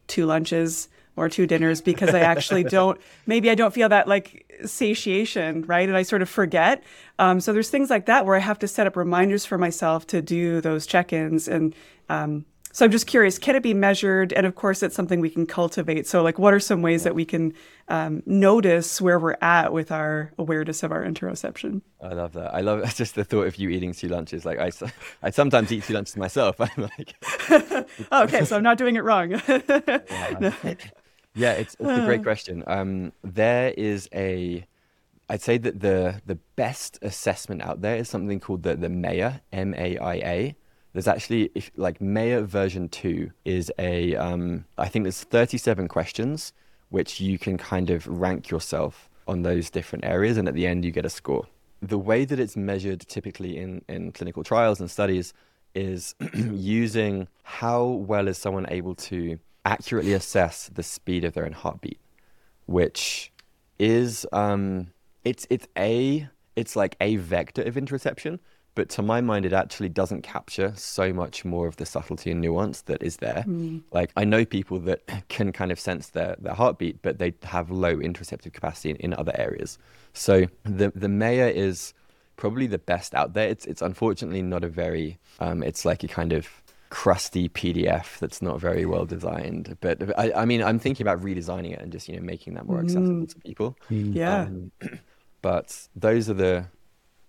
[0.07, 4.45] two lunches or two dinners because I actually don't, maybe I don't feel that like
[4.65, 5.87] satiation, right?
[5.87, 6.83] And I sort of forget.
[7.19, 10.07] Um, so there's things like that where I have to set up reminders for myself
[10.07, 11.47] to do those check ins.
[11.47, 11.75] And
[12.09, 14.33] um, so I'm just curious, can it be measured?
[14.33, 16.07] And of course, it's something we can cultivate.
[16.07, 17.53] So, like, what are some ways that we can
[17.87, 21.81] um, notice where we're at with our awareness of our interoception?
[22.01, 22.51] I love that.
[22.51, 24.43] I love just the thought of you eating two lunches.
[24.43, 24.71] Like I,
[25.21, 26.55] I sometimes eat two lunches myself.
[26.59, 27.13] I'm like,
[28.11, 29.39] okay, so I'm not doing it wrong.
[29.47, 30.53] yeah,
[31.51, 32.63] it's, it's a great question.
[32.67, 34.65] Um, there is a,
[35.29, 39.41] I'd say that the the best assessment out there is something called the the MAIA,
[39.51, 40.55] M A I A.
[40.93, 46.53] There's actually if, like MAIA version two is a, um, I think there's 37 questions
[46.89, 50.85] which you can kind of rank yourself on those different areas, and at the end
[50.85, 51.47] you get a score.
[51.81, 55.33] The way that it's measured typically in in clinical trials and studies
[55.73, 61.53] is using how well is someone able to accurately assess the speed of their own
[61.53, 61.99] heartbeat,
[62.65, 63.31] which
[63.79, 64.87] is um,
[65.23, 68.39] it's it's a it's like a vector of interoception,
[68.75, 72.41] but to my mind, it actually doesn't capture so much more of the subtlety and
[72.41, 73.43] nuance that is there.
[73.47, 73.83] Mm.
[73.91, 77.71] Like I know people that can kind of sense their their heartbeat, but they have
[77.71, 79.77] low interoceptive capacity in, in other areas.
[80.13, 81.93] So the the MAIA is
[82.35, 83.47] probably the best out there.
[83.47, 86.47] It's it's unfortunately not a very um, it's like a kind of
[86.93, 89.75] crusty PDF that's not very well designed.
[89.81, 92.67] But I, I, mean, I'm thinking about redesigning it and just you know making that
[92.67, 93.29] more accessible mm.
[93.29, 93.75] to people.
[93.89, 94.13] Mm.
[94.13, 94.41] Yeah.
[94.41, 94.71] Um,
[95.41, 96.67] but those are the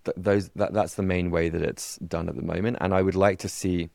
[0.05, 3.01] th- those that, that's the main way that it's done at the moment, and I
[3.01, 3.89] would like to see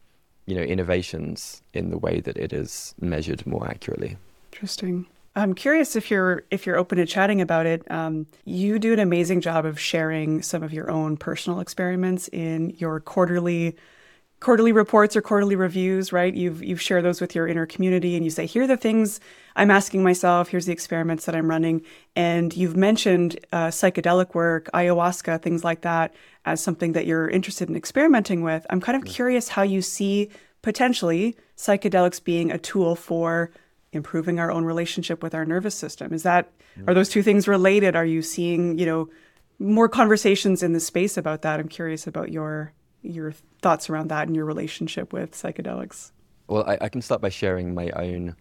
[0.48, 4.18] you know innovations in the way that it is measured more accurately.
[4.52, 5.06] Interesting.
[5.36, 7.90] I'm curious if you're if you're open to chatting about it.
[7.92, 12.72] Um, you do an amazing job of sharing some of your own personal experiments in
[12.72, 13.76] your quarterly
[14.40, 16.34] quarterly reports or quarterly reviews, right?
[16.34, 19.20] You've you've shared those with your inner community and you say, here are the things
[19.56, 21.82] I'm asking myself, here's the experiments that I'm running.
[22.16, 26.14] And you've mentioned uh, psychedelic work, ayahuasca, things like that,
[26.46, 28.66] as something that you're interested in experimenting with.
[28.70, 30.30] I'm kind of curious how you see
[30.62, 33.52] potentially psychedelics being a tool for
[33.92, 36.14] improving our own relationship with our nervous system.
[36.14, 36.52] Is that
[36.88, 37.96] are those two things related?
[37.96, 39.10] Are you seeing, you know,
[39.58, 41.60] more conversations in the space about that?
[41.60, 42.72] I'm curious about your
[43.02, 46.12] your thoughts around that and your relationship with psychedelics.
[46.48, 48.36] Well, I, I, can start by sharing my own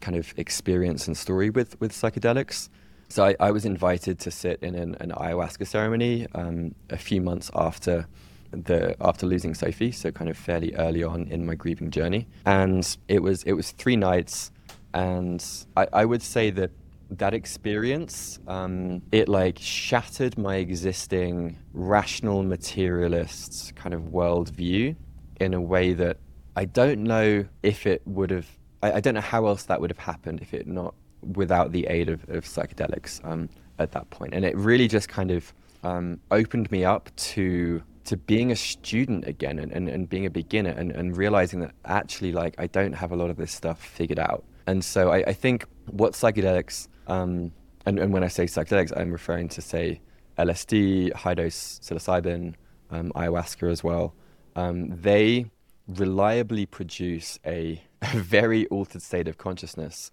[0.00, 2.68] kind of experience and story with, with psychedelics.
[3.08, 7.20] So I, I was invited to sit in an, an ayahuasca ceremony um, a few
[7.20, 8.06] months after
[8.52, 12.26] the after losing Sophie, so kind of fairly early on in my grieving journey.
[12.44, 14.50] And it was it was three nights,
[14.94, 15.44] and
[15.76, 16.70] I, I would say that
[17.18, 24.96] that experience, um, it like shattered my existing rational materialist kind of worldview
[25.40, 26.18] in a way that
[26.56, 28.46] I don't know if it would have,
[28.82, 30.94] I, I, don't know how else that would have happened if it not
[31.34, 33.48] without the aid of, of psychedelics um,
[33.78, 34.34] at that point.
[34.34, 39.28] And it really just kind of um, opened me up to to being a student
[39.28, 42.92] again and, and, and being a beginner and, and realizing that actually like I don't
[42.94, 44.44] have a lot of this stuff figured out.
[44.66, 47.52] And so I, I think what psychedelics um,
[47.86, 50.00] and, and, when I say psychedelics, I'm referring to, say,
[50.38, 52.54] LSD, high dose psilocybin,
[52.90, 54.14] um, ayahuasca as well.
[54.54, 55.46] Um, they
[55.88, 60.10] reliably produce a, a, very altered state of consciousness,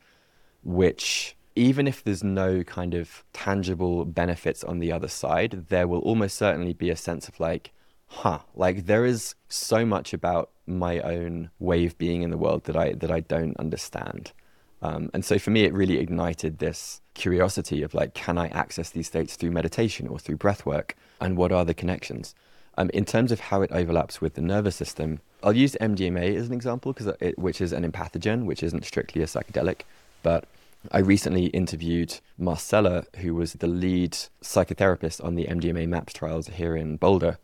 [0.63, 5.99] which, even if there's no kind of tangible benefits on the other side, there will
[5.99, 7.71] almost certainly be a sense of like,
[8.07, 12.63] huh, like there is so much about my own way of being in the world
[12.65, 14.31] that I that I don't understand.
[14.81, 18.89] Um, and so for me, it really ignited this curiosity of like, can I access
[18.89, 20.95] these states through meditation or through breath work?
[21.19, 22.33] And what are the connections?
[22.77, 26.47] Um, in terms of how it overlaps with the nervous system, I'll use MDMA as
[26.47, 29.81] an example, because which is an empathogen, which isn't strictly a psychedelic.
[30.23, 30.45] But
[30.91, 36.75] I recently interviewed Marcella, who was the lead psychotherapist on the MDMA MAPS trials here
[36.75, 37.37] in Boulder.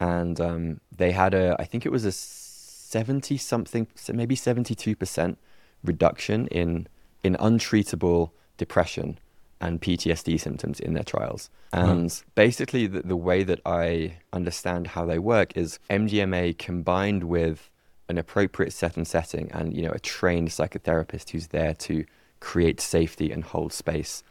[0.00, 5.36] And um, they had a, I think it was a 70 something, maybe 72%
[5.84, 6.86] reduction in
[7.22, 9.18] in untreatable depression
[9.60, 11.48] and PTSD symptoms in their trials.
[11.72, 12.22] And mm.
[12.34, 17.70] basically, the, the way that I understand how they work is MDMA combined with
[18.08, 22.04] an appropriate set and setting and you know a trained psychotherapist who's there to
[22.40, 24.22] create safety and hold space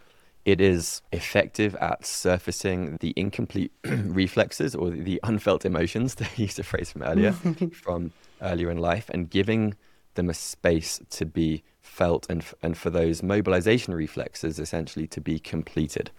[0.46, 6.64] it is effective at surfacing the incomplete reflexes or the unfelt emotions, to use a
[6.64, 7.32] phrase from earlier,
[7.74, 8.12] from
[8.42, 9.76] earlier in life, and giving
[10.16, 15.22] them a space to be felt and, f- and for those mobilization reflexes essentially to
[15.22, 16.12] be completed.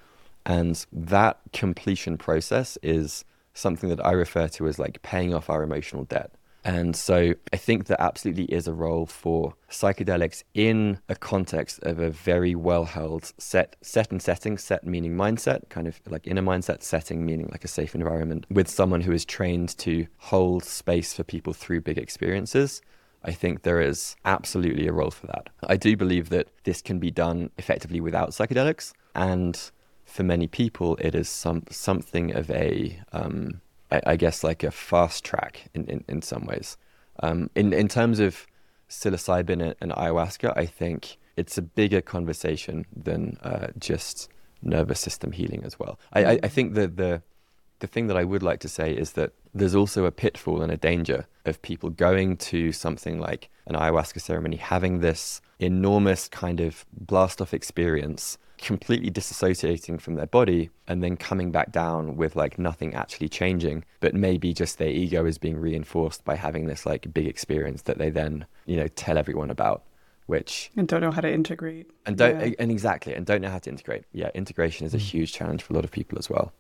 [0.47, 5.63] And that completion process is something that I refer to as like paying off our
[5.63, 6.33] emotional debt.
[6.65, 11.99] And so I think there absolutely is a role for psychedelics in a context of
[11.99, 16.39] a very well held set set and setting, set meaning mindset, kind of like in
[16.39, 20.65] a mindset, setting meaning like a safe environment, with someone who is trained to hold
[20.65, 22.81] space for people through big experiences.
[23.25, 25.49] I think there is absolutely a role for that.
[25.67, 29.71] I do believe that this can be done effectively without psychedelics, and
[30.05, 33.61] for many people, it is some something of a um,
[33.91, 36.77] I, I guess like a fast track in, in, in some ways.
[37.21, 38.47] Um, in in terms of
[38.89, 44.29] psilocybin and, ayahuasca, I think it's a bigger conversation than uh, just
[44.63, 45.99] nervous system healing as well.
[46.13, 47.23] I, I, I think that the
[47.85, 50.73] the thing that I would like to say is that there's also a pitfall and
[50.73, 56.61] a danger of people going to something like an ayahuasca ceremony, having this enormous kind
[56.61, 62.37] of blast off experience completely disassociating from their body and then coming back down with
[62.37, 66.87] like nothing actually changing but maybe just their ego is being reinforced by having this
[66.87, 69.83] like big experience that they then you know tell everyone about
[70.27, 72.55] which and don't know how to integrate and don't yeah.
[72.61, 75.11] and exactly and don't know how to integrate yeah integration is a mm.
[75.13, 76.53] huge challenge for a lot of people as well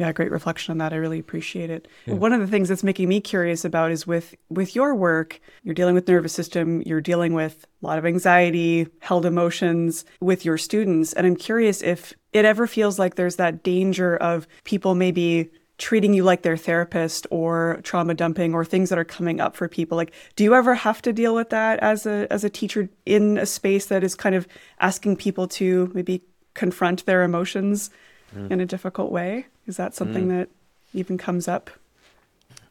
[0.00, 0.94] yeah, great reflection on that.
[0.94, 1.86] I really appreciate it.
[2.06, 2.14] Yeah.
[2.14, 5.74] One of the things that's making me curious about is with with your work, you're
[5.74, 10.56] dealing with nervous system, you're dealing with a lot of anxiety, held emotions with your
[10.56, 15.50] students, and I'm curious if it ever feels like there's that danger of people maybe
[15.76, 19.66] treating you like their therapist or trauma dumping or things that are coming up for
[19.66, 22.90] people like do you ever have to deal with that as a as a teacher
[23.06, 24.46] in a space that is kind of
[24.78, 27.88] asking people to maybe confront their emotions
[28.34, 28.50] mm.
[28.50, 30.38] in a difficult way is that something mm.
[30.38, 30.48] that
[30.92, 31.70] even comes up?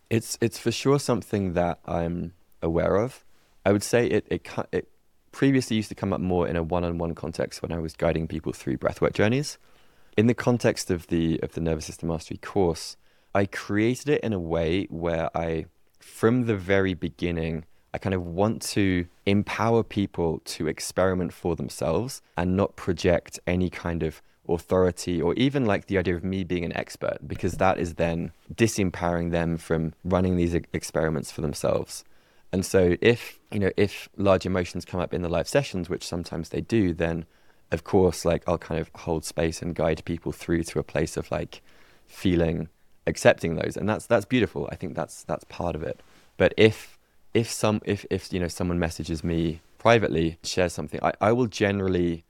[0.10, 3.24] It's it's for sure something that I'm aware of.
[3.66, 4.88] I would say it it it
[5.32, 8.52] previously used to come up more in a one-on-one context when I was guiding people
[8.52, 9.58] through breathwork journeys.
[10.18, 12.98] In the context of the of the nervous system mastery course,
[13.36, 15.66] I created it in a way where I
[16.00, 22.22] from the very beginning I kind of want to empower people to experiment for themselves
[22.38, 24.22] and not project any kind of
[24.56, 28.32] authority or even like the idea of me being an expert because that is then
[28.54, 32.04] disempowering them from running these experiments for themselves.
[32.52, 36.04] And so if you know if large emotions come up in the live sessions which
[36.06, 37.26] sometimes they do then
[37.72, 41.16] of course like i'll kind of hold space and guide people through to a place
[41.16, 41.62] of like
[42.08, 42.70] feeling
[43.06, 43.76] accepting those.
[43.76, 44.70] And that's that's beautiful.
[44.72, 46.02] I think that's that's part of it.
[46.38, 46.98] But if
[47.34, 51.48] if some if if you know someone messages me privately shares something i, I will
[51.48, 52.26] generally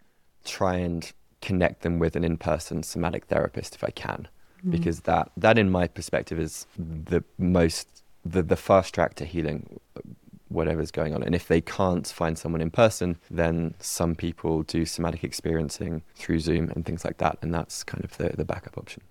[0.46, 4.28] try and connect them with an in-person somatic therapist if I can,
[4.66, 4.72] mm.
[4.72, 9.80] because that that in my perspective is the most the the fast track to healing
[10.50, 11.22] whatever's going on.
[11.24, 16.40] And if they can't find someone in person, then some people do somatic experiencing through
[16.40, 19.04] Zoom and things like that, and that's kind of the the backup option.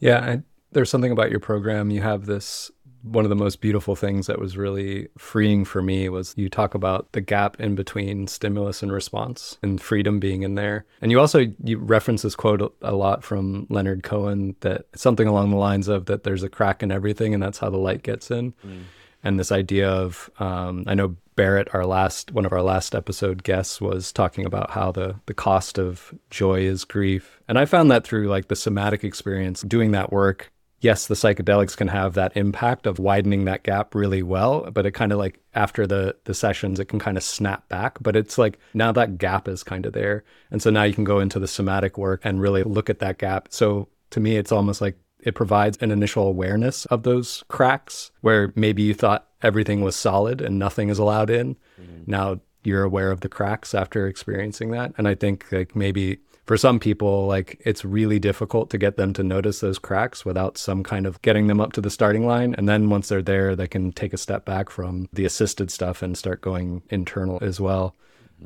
[0.00, 1.90] Yeah, I, there's something about your program.
[1.90, 2.70] You have this
[3.02, 6.74] one of the most beautiful things that was really freeing for me was you talk
[6.74, 10.84] about the gap in between stimulus and response and freedom being in there.
[11.00, 15.50] And you also you reference this quote a lot from Leonard Cohen that something along
[15.50, 18.30] the lines of that there's a crack in everything and that's how the light gets
[18.30, 18.52] in.
[18.66, 18.82] Mm.
[19.22, 23.44] And this idea of um, I know Barrett, our last one of our last episode
[23.44, 27.90] guests, was talking about how the the cost of joy is grief, and I found
[27.90, 32.36] that through like the somatic experience, doing that work, yes, the psychedelics can have that
[32.36, 36.34] impact of widening that gap really well, but it kind of like after the the
[36.34, 37.98] sessions, it can kind of snap back.
[38.00, 41.04] But it's like now that gap is kind of there, and so now you can
[41.04, 43.48] go into the somatic work and really look at that gap.
[43.50, 48.52] So to me, it's almost like it provides an initial awareness of those cracks where
[48.54, 51.56] maybe you thought everything was solid and nothing is allowed in.
[51.80, 52.02] Mm-hmm.
[52.06, 56.56] Now you're aware of the cracks after experiencing that, and I think like maybe for
[56.56, 60.82] some people, like it's really difficult to get them to notice those cracks without some
[60.82, 62.54] kind of getting them up to the starting line.
[62.56, 66.00] And then once they're there, they can take a step back from the assisted stuff
[66.00, 67.94] and start going internal as well.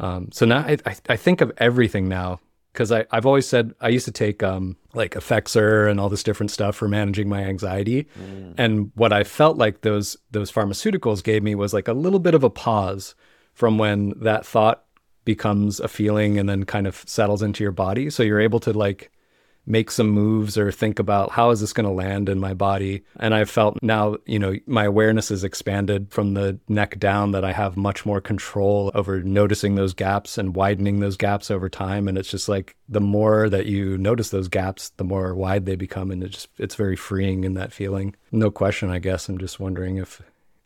[0.00, 2.40] Um, so now I, I think of everything now
[2.72, 6.50] because I've always said I used to take um, like Effexor and all this different
[6.50, 8.54] stuff for managing my anxiety, mm.
[8.56, 12.34] and what I felt like those those pharmaceuticals gave me was like a little bit
[12.34, 13.14] of a pause
[13.52, 14.84] from when that thought
[15.24, 18.10] becomes a feeling and then kind of settles into your body.
[18.10, 19.10] So you're able to like
[19.64, 23.04] make some moves or think about how is this going to land in my body.
[23.20, 27.44] And I felt now, you know, my awareness is expanded from the neck down that
[27.44, 32.08] I have much more control over noticing those gaps and widening those gaps over time.
[32.08, 35.76] And it's just like the more that you notice those gaps, the more wide they
[35.76, 36.10] become.
[36.10, 38.16] And it just, it's very freeing in that feeling.
[38.32, 39.28] No question, I guess.
[39.28, 40.20] I'm just wondering if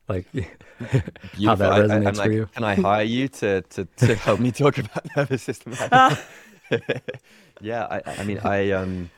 [0.09, 2.49] like how that resonates I, for like, you.
[2.55, 5.73] Can I hire you to, to, to help me talk about the nervous system?
[7.61, 9.11] yeah, I, I mean, I um,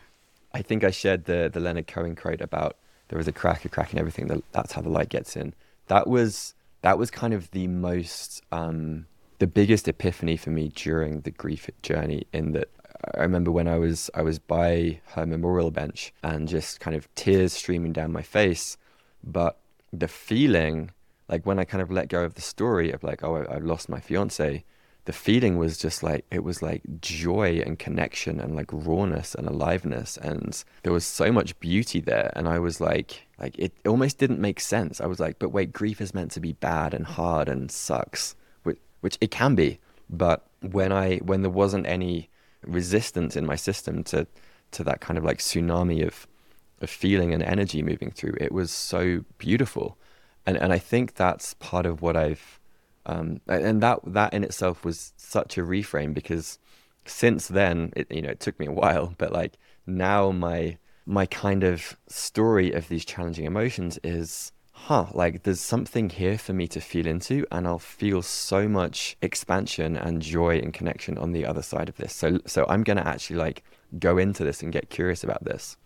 [0.52, 2.76] I think I shared the the Leonard Cohen quote about
[3.08, 4.42] there was a crack, a crack in everything.
[4.52, 5.54] That's how the light gets in.
[5.88, 9.06] That was that was kind of the most um,
[9.38, 12.26] the biggest epiphany for me during the grief journey.
[12.32, 12.70] In that,
[13.14, 17.12] I remember when I was I was by her memorial bench and just kind of
[17.14, 18.76] tears streaming down my face,
[19.24, 19.58] but
[19.92, 20.90] the feeling,
[21.28, 23.58] like when I kind of let go of the story of like, oh, I, I
[23.58, 24.64] lost my fiance
[25.08, 29.48] the feeling was just like it was like joy and connection and like rawness and
[29.48, 30.18] aliveness.
[30.18, 32.30] And there was so much beauty there.
[32.36, 35.00] And i was like like it almost didn't make sense.
[35.00, 38.36] I was like but wait grief is meant to be bad and hard and sucks
[38.64, 39.78] which, which it can be.
[40.10, 42.28] But when i when there wasn't any
[42.66, 44.26] resistance in my system to
[44.72, 46.26] to that kind of like tsunami of
[46.80, 49.98] of feeling and energy moving through it was so beautiful
[50.46, 52.60] and and i think that's part of what i've
[53.06, 56.58] um, and that that in itself was such a reframe because
[57.10, 59.54] since then, it you know it took me a while, but like
[59.86, 66.08] now my my kind of story of these challenging emotions is huh, like there's something
[66.10, 70.72] here for me to feel into, and I'll feel so much expansion and joy and
[70.72, 72.14] connection on the other side of this.
[72.14, 73.64] So, so I'm gonna actually like
[73.98, 75.76] go into this and get curious about this.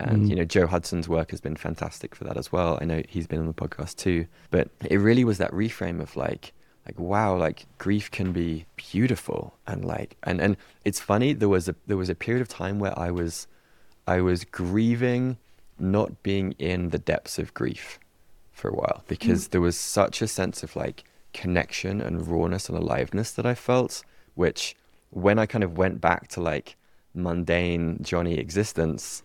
[0.00, 0.30] And mm.
[0.30, 2.78] you know, Joe Hudson's work has been fantastic for that as well.
[2.80, 4.26] I know he's been on the podcast too.
[4.50, 6.52] But it really was that reframe of like,
[6.88, 11.68] like wow like grief can be beautiful and like and and it's funny there was
[11.68, 13.46] a there was a period of time where i was
[14.06, 15.36] i was grieving
[15.78, 17.98] not being in the depths of grief
[18.52, 19.50] for a while because mm.
[19.50, 24.02] there was such a sense of like connection and rawness and aliveness that i felt
[24.34, 24.74] which
[25.10, 26.74] when i kind of went back to like
[27.14, 29.22] mundane Jonny existence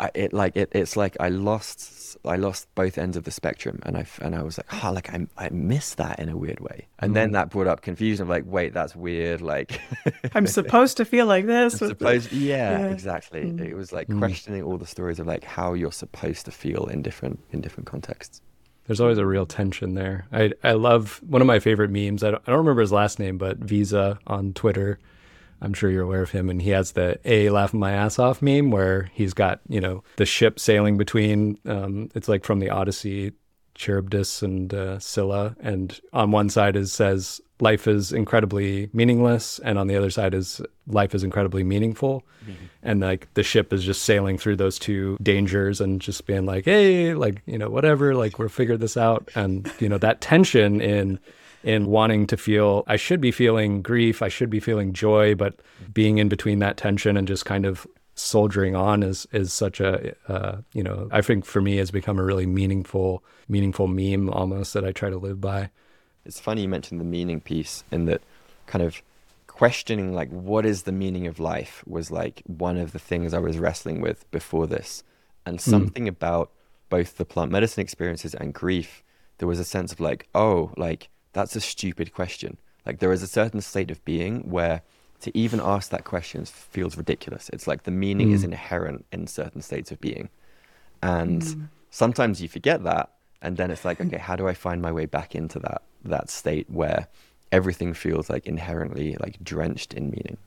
[0.00, 3.80] I, it like it, it's like I lost I lost both ends of the spectrum
[3.84, 6.60] and I and I was like oh like I I missed that in a weird
[6.60, 7.14] way and mm.
[7.14, 9.80] then that brought up confusion of like wait that's weird like
[10.34, 13.60] I'm supposed to feel like this supposed, yeah, yeah, exactly mm.
[13.60, 14.18] it was like mm.
[14.18, 17.86] questioning all the stories of like how you're supposed to feel in different in different
[17.86, 18.40] contexts
[18.86, 22.30] there's always a real tension there I I love one of my favorite memes I
[22.30, 24.98] don't, I don't remember his last name but Visa on Twitter
[25.60, 28.40] I'm sure you're aware of him, and he has the "a laughing my ass off"
[28.42, 31.58] meme where he's got you know the ship sailing between.
[31.66, 33.32] Um, it's like from the Odyssey,
[33.74, 39.78] Charybdis and uh, Scylla, and on one side is says life is incredibly meaningless, and
[39.78, 42.66] on the other side is life is incredibly meaningful, mm-hmm.
[42.82, 46.64] and like the ship is just sailing through those two dangers and just being like,
[46.64, 50.80] hey, like you know whatever, like we're figured this out, and you know that tension
[50.80, 51.18] in
[51.62, 55.60] in wanting to feel I should be feeling grief, I should be feeling joy, but
[55.92, 60.14] being in between that tension and just kind of soldiering on is is such a
[60.28, 64.74] uh, you know I think for me has become a really meaningful meaningful meme almost
[64.74, 65.70] that I try to live by.
[66.24, 68.22] It's funny you mentioned the meaning piece in that
[68.66, 69.02] kind of
[69.46, 73.38] questioning like what is the meaning of life was like one of the things I
[73.38, 75.02] was wrestling with before this,
[75.46, 75.70] and hmm.
[75.70, 76.10] something mm.
[76.10, 76.50] about
[76.88, 79.02] both the plant medicine experiences and grief,
[79.38, 82.56] there was a sense of like oh like that's a stupid question.
[82.86, 84.82] Like there is a certain state of being where
[85.20, 87.50] to even ask that question feels ridiculous.
[87.52, 88.34] It's like the meaning mm.
[88.34, 90.28] is inherent in certain states of being.
[91.02, 91.68] And mm.
[91.90, 93.10] sometimes you forget that
[93.42, 96.30] and then it's like, okay, how do I find my way back into that that
[96.30, 97.08] state where
[97.50, 100.38] everything feels like inherently like drenched in meaning?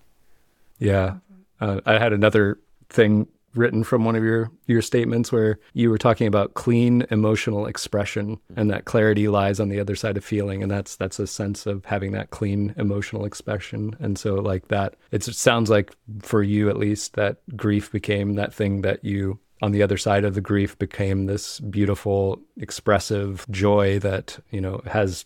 [0.79, 1.15] Yeah.
[1.59, 2.59] Uh, I had another
[2.89, 7.65] thing written from one of your your statements where you were talking about clean emotional
[7.65, 10.61] expression and that clarity lies on the other side of feeling.
[10.63, 13.95] And that's that's a sense of having that clean emotional expression.
[13.99, 18.53] And so like that it sounds like for you at least that grief became that
[18.53, 23.99] thing that you on the other side of the grief became this beautiful expressive joy
[23.99, 25.25] that you know has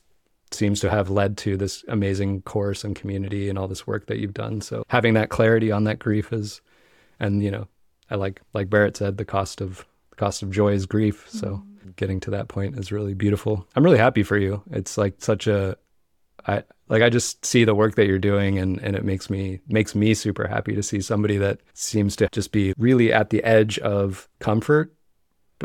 [0.52, 4.20] seems to have led to this amazing course and community and all this work that
[4.20, 4.62] you've done.
[4.62, 6.62] So having that clarity on that grief is
[7.20, 7.68] and you know
[8.10, 11.26] I like like Barrett said, the cost of the cost of joy is grief.
[11.30, 11.92] So mm-hmm.
[11.96, 13.68] getting to that point is really beautiful.
[13.76, 14.64] I'm really happy for you.
[14.72, 15.78] It's like such a
[16.48, 19.62] I like I just see the work that you're doing and, and it makes me
[19.68, 23.44] makes me super happy to see somebody that seems to just be really at the
[23.44, 24.94] edge of comfort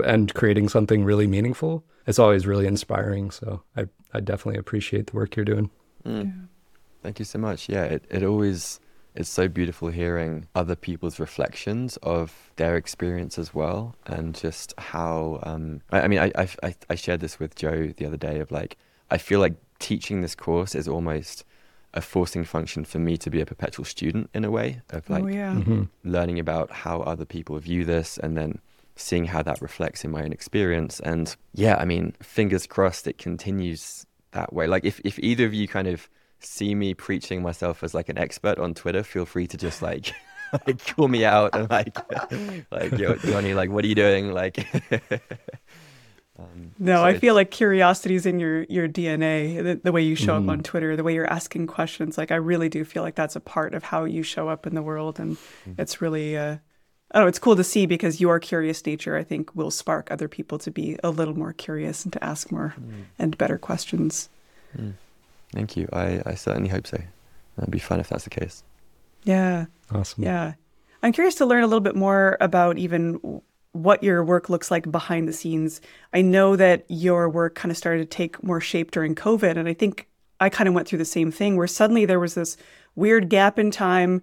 [0.05, 1.85] and creating something really meaningful.
[2.07, 3.31] It's always really inspiring.
[3.31, 5.71] So I I definitely appreciate the work you're doing.
[6.05, 6.25] Mm.
[6.25, 6.47] Yeah.
[7.03, 7.69] Thank you so much.
[7.69, 8.81] Yeah, it, it always
[9.15, 15.41] it's so beautiful hearing other people's reflections of their experience as well, and just how.
[15.43, 16.33] Um, I, I mean, I,
[16.63, 18.77] I I shared this with Joe the other day of like
[19.11, 21.45] I feel like teaching this course is almost
[21.95, 25.15] a forcing function for me to be a perpetual student in a way of Oh,
[25.15, 25.55] like yeah.
[25.55, 25.89] Mhm.
[26.05, 28.61] learning about how other people view this and then
[28.95, 33.17] seeing how that reflects in my own experience and yeah i mean fingers crossed it
[33.19, 36.09] continues that way like if, if either of you kind of
[36.41, 40.13] see me preaching myself as like an expert on twitter feel free to just like
[40.67, 41.97] like call me out and like
[42.71, 44.67] like yo Jonny like what are you doing like
[46.39, 49.63] um, No, so I feel like curiosity is in your your DNA.
[49.63, 50.45] The, the way you show Mhm.
[50.45, 53.37] up on Twitter, the way you're asking questions, like I really do feel like that's
[53.37, 55.37] a part of how you show up in the world, and
[55.77, 56.57] it's really, uh,
[57.15, 60.59] oh, it's cool to see because your curious nature, I think, will spark other people
[60.59, 62.75] to be a little more curious and to ask more
[63.19, 64.31] and better questions.
[65.53, 65.89] Thank you.
[65.93, 66.99] I, I certainly hope so.
[67.57, 68.63] That'd be fun if that's the case.
[69.25, 70.25] Yeah, Awesome.
[70.25, 70.55] yeah.
[71.03, 73.43] I'm curious to learn a little bit more about even
[73.73, 75.81] what your work looks like behind the scenes.
[76.13, 79.69] I know that your work kind of started to take more shape during COVID, and
[79.69, 80.09] I think
[80.41, 82.57] I kind of went through the same thing where suddenly there was this
[82.97, 84.23] weird gap in time.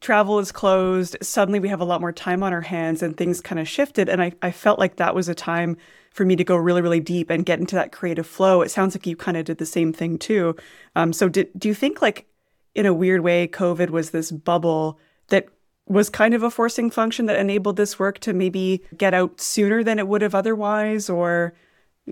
[0.00, 1.16] Travel is closed.
[1.22, 4.08] Suddenly we have a lot more time on our hands and things kind of shifted.
[4.08, 5.76] And I, I felt like that was a time
[6.12, 8.62] for me to go really, really deep and get into that creative flow.
[8.62, 10.56] It sounds like you kind of did the same thing too.
[10.96, 12.26] Um, so did, do you think like
[12.74, 14.98] in a weird way, COVID was this bubble
[15.28, 15.48] that
[15.86, 19.82] was kind of a forcing function that enabled this work to maybe get out sooner
[19.82, 21.10] than it would have otherwise?
[21.10, 21.54] Or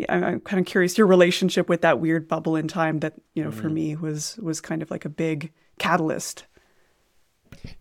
[0.08, 3.42] I'm, I'm kind of curious your relationship with that weird bubble in time that you
[3.42, 6.44] know for me was was kind of like a big catalyst.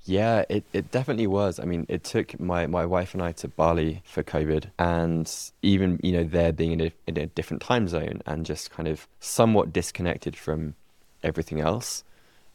[0.06, 1.60] Yeah, it, it definitely was.
[1.60, 6.00] I mean, it took my, my wife and I to Bali for COVID, and even
[6.02, 9.08] you know there being in a, in a different time zone and just kind of
[9.20, 10.76] somewhat disconnected from
[11.24, 12.04] everything else.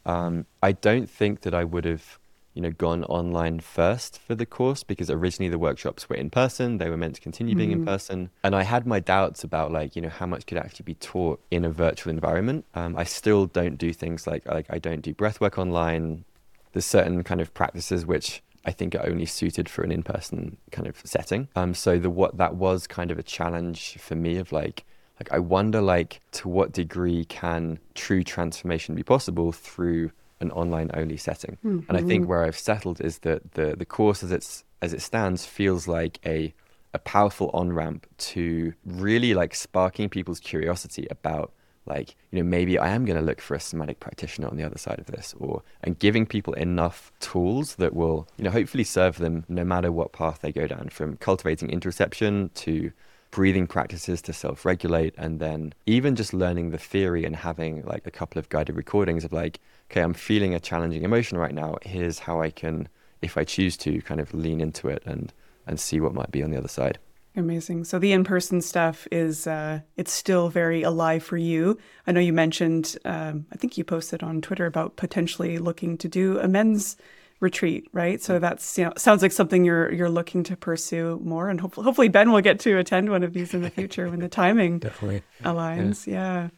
[0.05, 2.19] Um, I don't think that I would have
[2.55, 6.77] you know gone online first for the course because originally the workshops were in person.
[6.77, 7.85] They were meant to continue being in Mhm.
[7.85, 10.95] person, and I had my doubts about like you know how much could actually be
[10.95, 12.65] taught in a virtual environment.
[12.75, 16.25] Um, I still don't do things like like I don't do breathwork online
[16.73, 20.87] there's certain kind of practices which I think are only suited for an in-person kind
[20.87, 21.47] of setting.
[21.55, 24.85] Um, so the what that was kind of a challenge for me of like,
[25.19, 30.91] like I wonder like to what degree can true transformation be possible through an online
[30.93, 31.57] only setting.
[31.63, 32.27] And I think Mhm.
[32.27, 36.19] where I've settled is that the the course as it's as it stands feels like
[36.25, 36.53] a
[36.93, 41.51] a powerful on ramp to really like sparking people's curiosity about
[41.85, 44.63] like you know maybe I am going to look for a somatic practitioner on the
[44.63, 48.83] other side of this or and giving people enough tools that will you know hopefully
[48.83, 52.91] serve them no matter what path they go down from cultivating interoception to
[53.31, 58.11] breathing practices to self-regulate and then even just learning the theory and having like a
[58.11, 59.59] couple of guided recordings of like
[59.89, 61.77] okay I'm feeling a challenging emotion right now.
[61.81, 62.87] Here's how I can
[63.21, 65.33] if I choose to kind of lean into it and
[65.65, 66.99] and see what might be on the other side
[67.35, 67.85] Amazing.
[67.85, 71.79] So the in-person stuff is uh, it's still very alive for you.
[72.05, 72.95] I know you mentioned.
[73.05, 76.95] Um, I think you posted on Twitter about potentially looking to do a men's
[77.39, 78.21] retreat, right?
[78.21, 81.85] So that's you know sounds like something you're you're looking to pursue more, and hopefully
[81.85, 84.79] hopefully Ben will get to attend one of these in the future when the timing
[84.79, 85.23] Definitely.
[85.43, 86.05] aligns.
[86.05, 86.49] Yeah.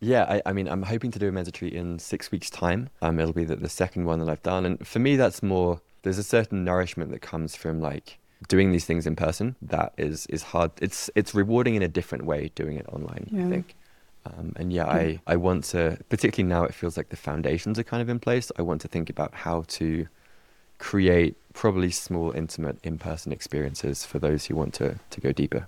[0.00, 2.90] Yeah, I, I mean, I'm hoping to do a men's retreat in six weeks' time.
[3.02, 5.80] Um, it'll be the, the second one that I've done, and for me, that's more.
[6.02, 8.18] There's a certain nourishment that comes from like
[8.48, 9.56] doing these things in person.
[9.62, 10.70] That is is hard.
[10.80, 13.28] It's it's rewarding in a different way doing it online.
[13.30, 13.46] Yeah.
[13.46, 13.74] I think.
[14.24, 17.82] Um, and yeah, I, I want to, particularly now it feels like the foundations are
[17.82, 18.52] kind of in place.
[18.56, 20.06] I want to think about how to
[20.78, 25.66] create probably small, intimate, in person experiences for those who want to, to go deeper.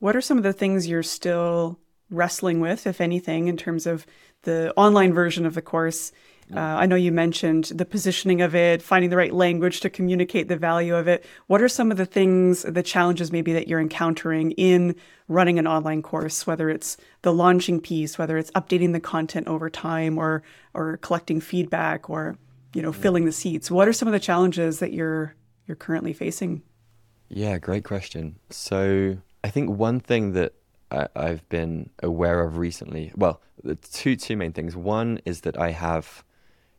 [0.00, 1.78] What are some of the things you're still
[2.10, 4.06] wrestling with, if anything, in terms of
[4.42, 6.12] the online version of the course?
[6.54, 10.48] Uh, I know you mentioned the positioning of it, finding the right language to communicate
[10.48, 11.24] the value of it.
[11.48, 14.94] What are some of the things, the challenges maybe that you're encountering in
[15.28, 19.68] running an online course, whether it's the launching piece, whether it's updating the content over
[19.68, 20.42] time or
[20.72, 22.36] or collecting feedback or
[22.74, 23.70] you know filling the seats?
[23.70, 25.34] What are some of the challenges that you're
[25.66, 26.62] you're currently facing?
[27.28, 28.36] Yeah, great question.
[28.50, 30.52] So I think one thing that
[30.90, 34.76] I, I've been aware of recently, well, the two two main things.
[34.76, 36.24] One is that I have,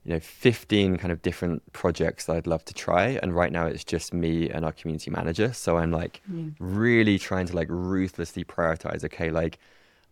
[0.08, 3.68] you know, 15 kind of different projects that I'd love to try, and right now
[3.68, 5.52] it's just me and our community manager.
[5.54, 6.22] So I'm like
[6.60, 9.04] really trying to like ruthlessly prioritize.
[9.04, 9.60] Okay, like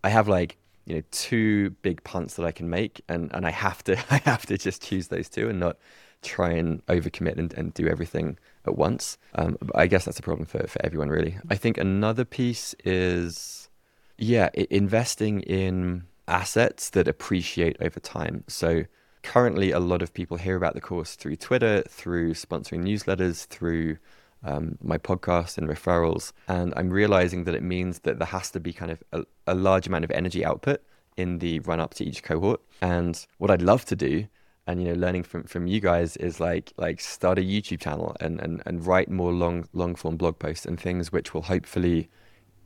[0.03, 3.51] I have like you know two big punts that I can make, and and I
[3.51, 5.77] have to I have to just choose those two and not
[6.21, 9.17] try and overcommit and, and do everything at once.
[9.35, 11.37] Um, but I guess that's a problem for for everyone really.
[11.49, 13.69] I think another piece is
[14.17, 18.43] yeah, i- investing in assets that appreciate over time.
[18.47, 18.85] So
[19.26, 23.97] currently a lot of people hear about the course through Twitter, through sponsoring newsletters, through
[24.43, 26.32] um, my podcast and referrals.
[26.47, 29.55] And I'm realizing that it means that there has to be kind of a, a
[29.55, 30.82] large amount of energy output
[31.17, 32.61] in the run up to each cohort.
[32.82, 34.28] And what I'd love to do
[34.67, 38.15] and you know learning from from you guys is like like start a youtube channel
[38.19, 42.09] and and, and write more long long form blog posts and things which will hopefully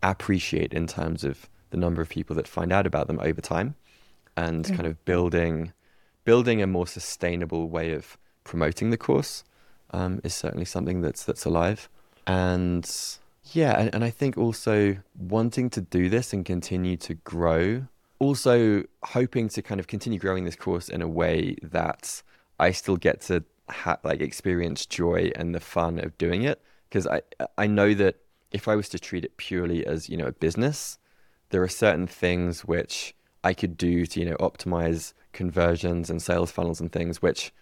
[0.02, 3.76] appreciate in terms of the number of people that find out about them over time
[4.38, 5.74] and kind of building
[6.30, 9.44] building a more sustainable way of promoting the course
[9.92, 11.90] um, is certainly something that's that's alive.
[12.28, 12.86] And
[13.54, 17.82] yeah and, and i think also wanting to do this and continue to grow
[18.20, 22.22] also hoping to kind of continue growing this course in a way that
[22.60, 26.62] I still get to ha- like experience joy and the fun of doing it.
[26.90, 27.22] Because I
[27.58, 28.18] I know that
[28.52, 30.98] if I was to treat it purely as you know a business,
[31.50, 36.52] there are certain things which I could do to you know optimize conversions and sales
[36.52, 37.54] funnels and things which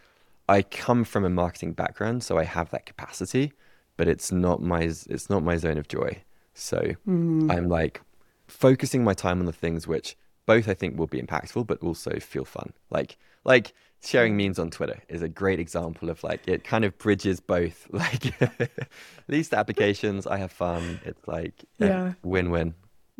[0.49, 3.53] I come from a marketing background, so I have that capacity,
[3.97, 6.23] but it's not my it's not my zone of joy.
[6.55, 7.51] So mm.
[7.51, 8.01] I'm like
[8.47, 10.17] focusing my time on the things which
[10.47, 12.73] both I think will be impactful, but also feel fun.
[12.89, 13.73] Like like
[14.03, 17.87] sharing memes on Twitter is a great example of like it kind of bridges both.
[18.01, 18.33] Like
[19.27, 20.99] least applications, I have fun.
[21.05, 22.73] It's like yeah, win win.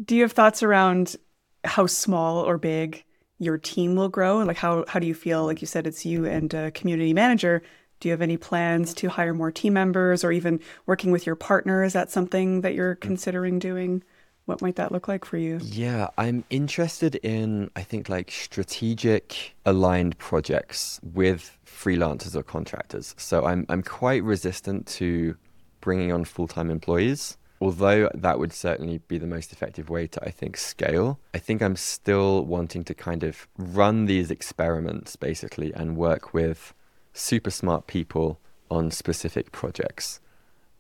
[0.04, 1.16] Do you have thoughts around
[1.64, 3.04] how small or big
[3.40, 4.40] your team will grow?
[4.40, 5.46] Like how how do you feel?
[5.46, 7.62] Like you said, it's you and a community manager.
[8.00, 11.36] Do you have any plans to hire more team members or even working with your
[11.36, 11.84] partner?
[11.84, 13.02] Is that something that you're mm.
[13.02, 14.04] considering doing?
[14.46, 15.60] What might that look like for you?
[15.62, 23.14] Yeah, I'm interested in, I think, like strategic aligned projects with freelancers or contractors.
[23.18, 25.36] So I'm, I'm quite resistant to
[25.82, 27.38] bringing on full time employees.
[27.60, 31.62] Although that would certainly be the most effective way to, I think, scale, I think
[31.62, 36.74] I'm still wanting to kind of run these experiments basically and work with
[37.14, 38.40] super smart people
[38.70, 40.20] on specific projects.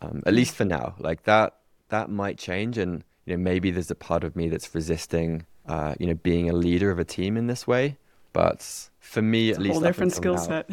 [0.01, 1.55] Um, at least for now, like that,
[1.89, 2.77] that might change.
[2.77, 6.49] And you know, maybe there's a part of me that's resisting, uh, you know, being
[6.49, 7.97] a leader of a team in this way.
[8.33, 10.69] But for me, it's at least, whole different skill set.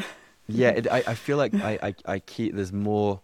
[0.49, 3.23] yeah, it, I, I feel like I, I, I keep there's more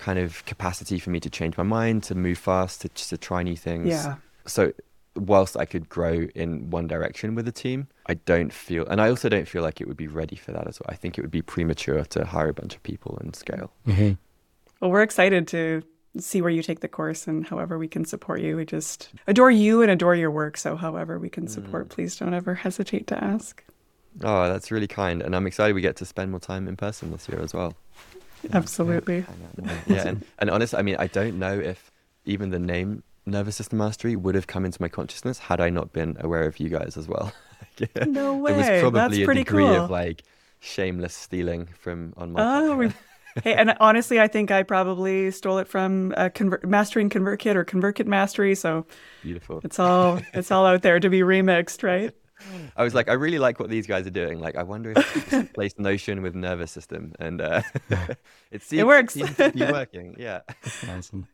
[0.00, 3.18] kind of capacity for me to change my mind, to move fast, to just to
[3.18, 3.88] try new things.
[3.88, 4.16] Yeah.
[4.46, 4.72] So
[5.14, 9.10] whilst I could grow in one direction with a team, I don't feel, and I
[9.10, 10.88] also don't feel like it would be ready for that as well.
[10.88, 13.70] I think it would be premature to hire a bunch of people and scale.
[13.86, 14.12] Mm-hmm.
[14.80, 15.82] Well, we're excited to
[16.18, 18.56] see where you take the course and however we can support you.
[18.56, 20.56] We just adore you and adore your work.
[20.56, 21.90] So, however we can support, mm.
[21.90, 23.62] please don't ever hesitate to ask.
[24.24, 25.22] Oh, that's really kind.
[25.22, 27.74] And I'm excited we get to spend more time in person this year as well.
[28.52, 29.24] Absolutely.
[29.86, 30.08] Yeah.
[30.08, 31.90] And, and honestly, I mean, I don't know if
[32.24, 35.92] even the name Nervous System Mastery would have come into my consciousness had I not
[35.92, 37.32] been aware of you guys as well.
[38.06, 38.52] No way.
[38.54, 39.84] It was probably That's a degree cool.
[39.84, 40.22] of like
[40.58, 42.42] shameless stealing from on my.
[42.42, 42.92] Oh,
[43.42, 47.64] hey, and honestly, I think I probably stole it from uh, Convert- Mastering ConvertKit or
[47.64, 48.54] ConvertKit Mastery.
[48.54, 48.84] So
[49.22, 49.60] beautiful.
[49.64, 52.14] It's all it's all out there to be remixed, right?
[52.76, 54.40] I was like, I really like what these guys are doing.
[54.40, 57.62] Like, I wonder if they place Notion with nervous system, and uh,
[58.50, 59.16] it seems it works.
[59.16, 60.16] It seems to be working.
[60.18, 60.40] Yeah,
[60.88, 61.26] awesome,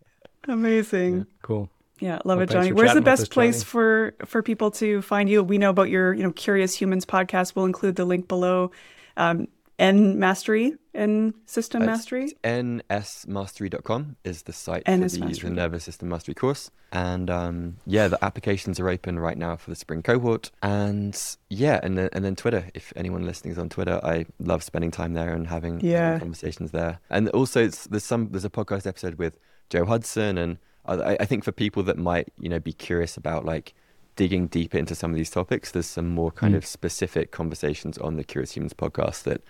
[0.48, 1.70] amazing, yeah, cool.
[2.00, 2.72] Yeah, love well, it, Jonny.
[2.72, 3.64] Where's the best us, place Jonny?
[3.64, 5.42] for for people to find you?
[5.42, 7.54] We know about your, you know, Curious Humans podcast.
[7.56, 8.70] We'll include the link below.
[9.16, 9.48] Um,
[9.78, 12.32] N Mastery, N System uh, Mastery?
[12.42, 16.70] nsmastery.com is the site for the, the, Nervous System Mastery course.
[16.92, 20.50] And um, yeah, the applications are open right now for the spring cohort.
[20.62, 21.20] And
[21.50, 22.70] yeah, and then, and then Twitter.
[22.74, 26.04] If anyone listening is on Twitter, I love spending time there and having, yeah.
[26.04, 27.00] having conversations there.
[27.10, 31.44] And also, there's some there's a podcast episode with Joe Hudson, and I, I think
[31.44, 33.74] for people that might you know be curious about like
[34.16, 36.58] digging deeper into some of these topics, there's some more kind mm.
[36.58, 39.42] of specific conversations on the Curious Humans podcast that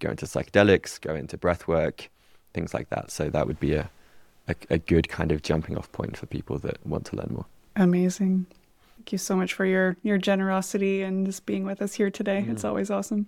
[0.00, 2.10] go into psychedelics, go into breath work,
[2.52, 3.10] things like that.
[3.10, 3.90] So that would be a,
[4.48, 7.46] a, a good kind of jumping off point for people that want to learn more.
[7.76, 8.46] Amazing.
[8.96, 12.44] Thank you so much for your your generosity and just being with us here today.
[12.46, 12.52] Mm.
[12.52, 13.26] It's always awesome.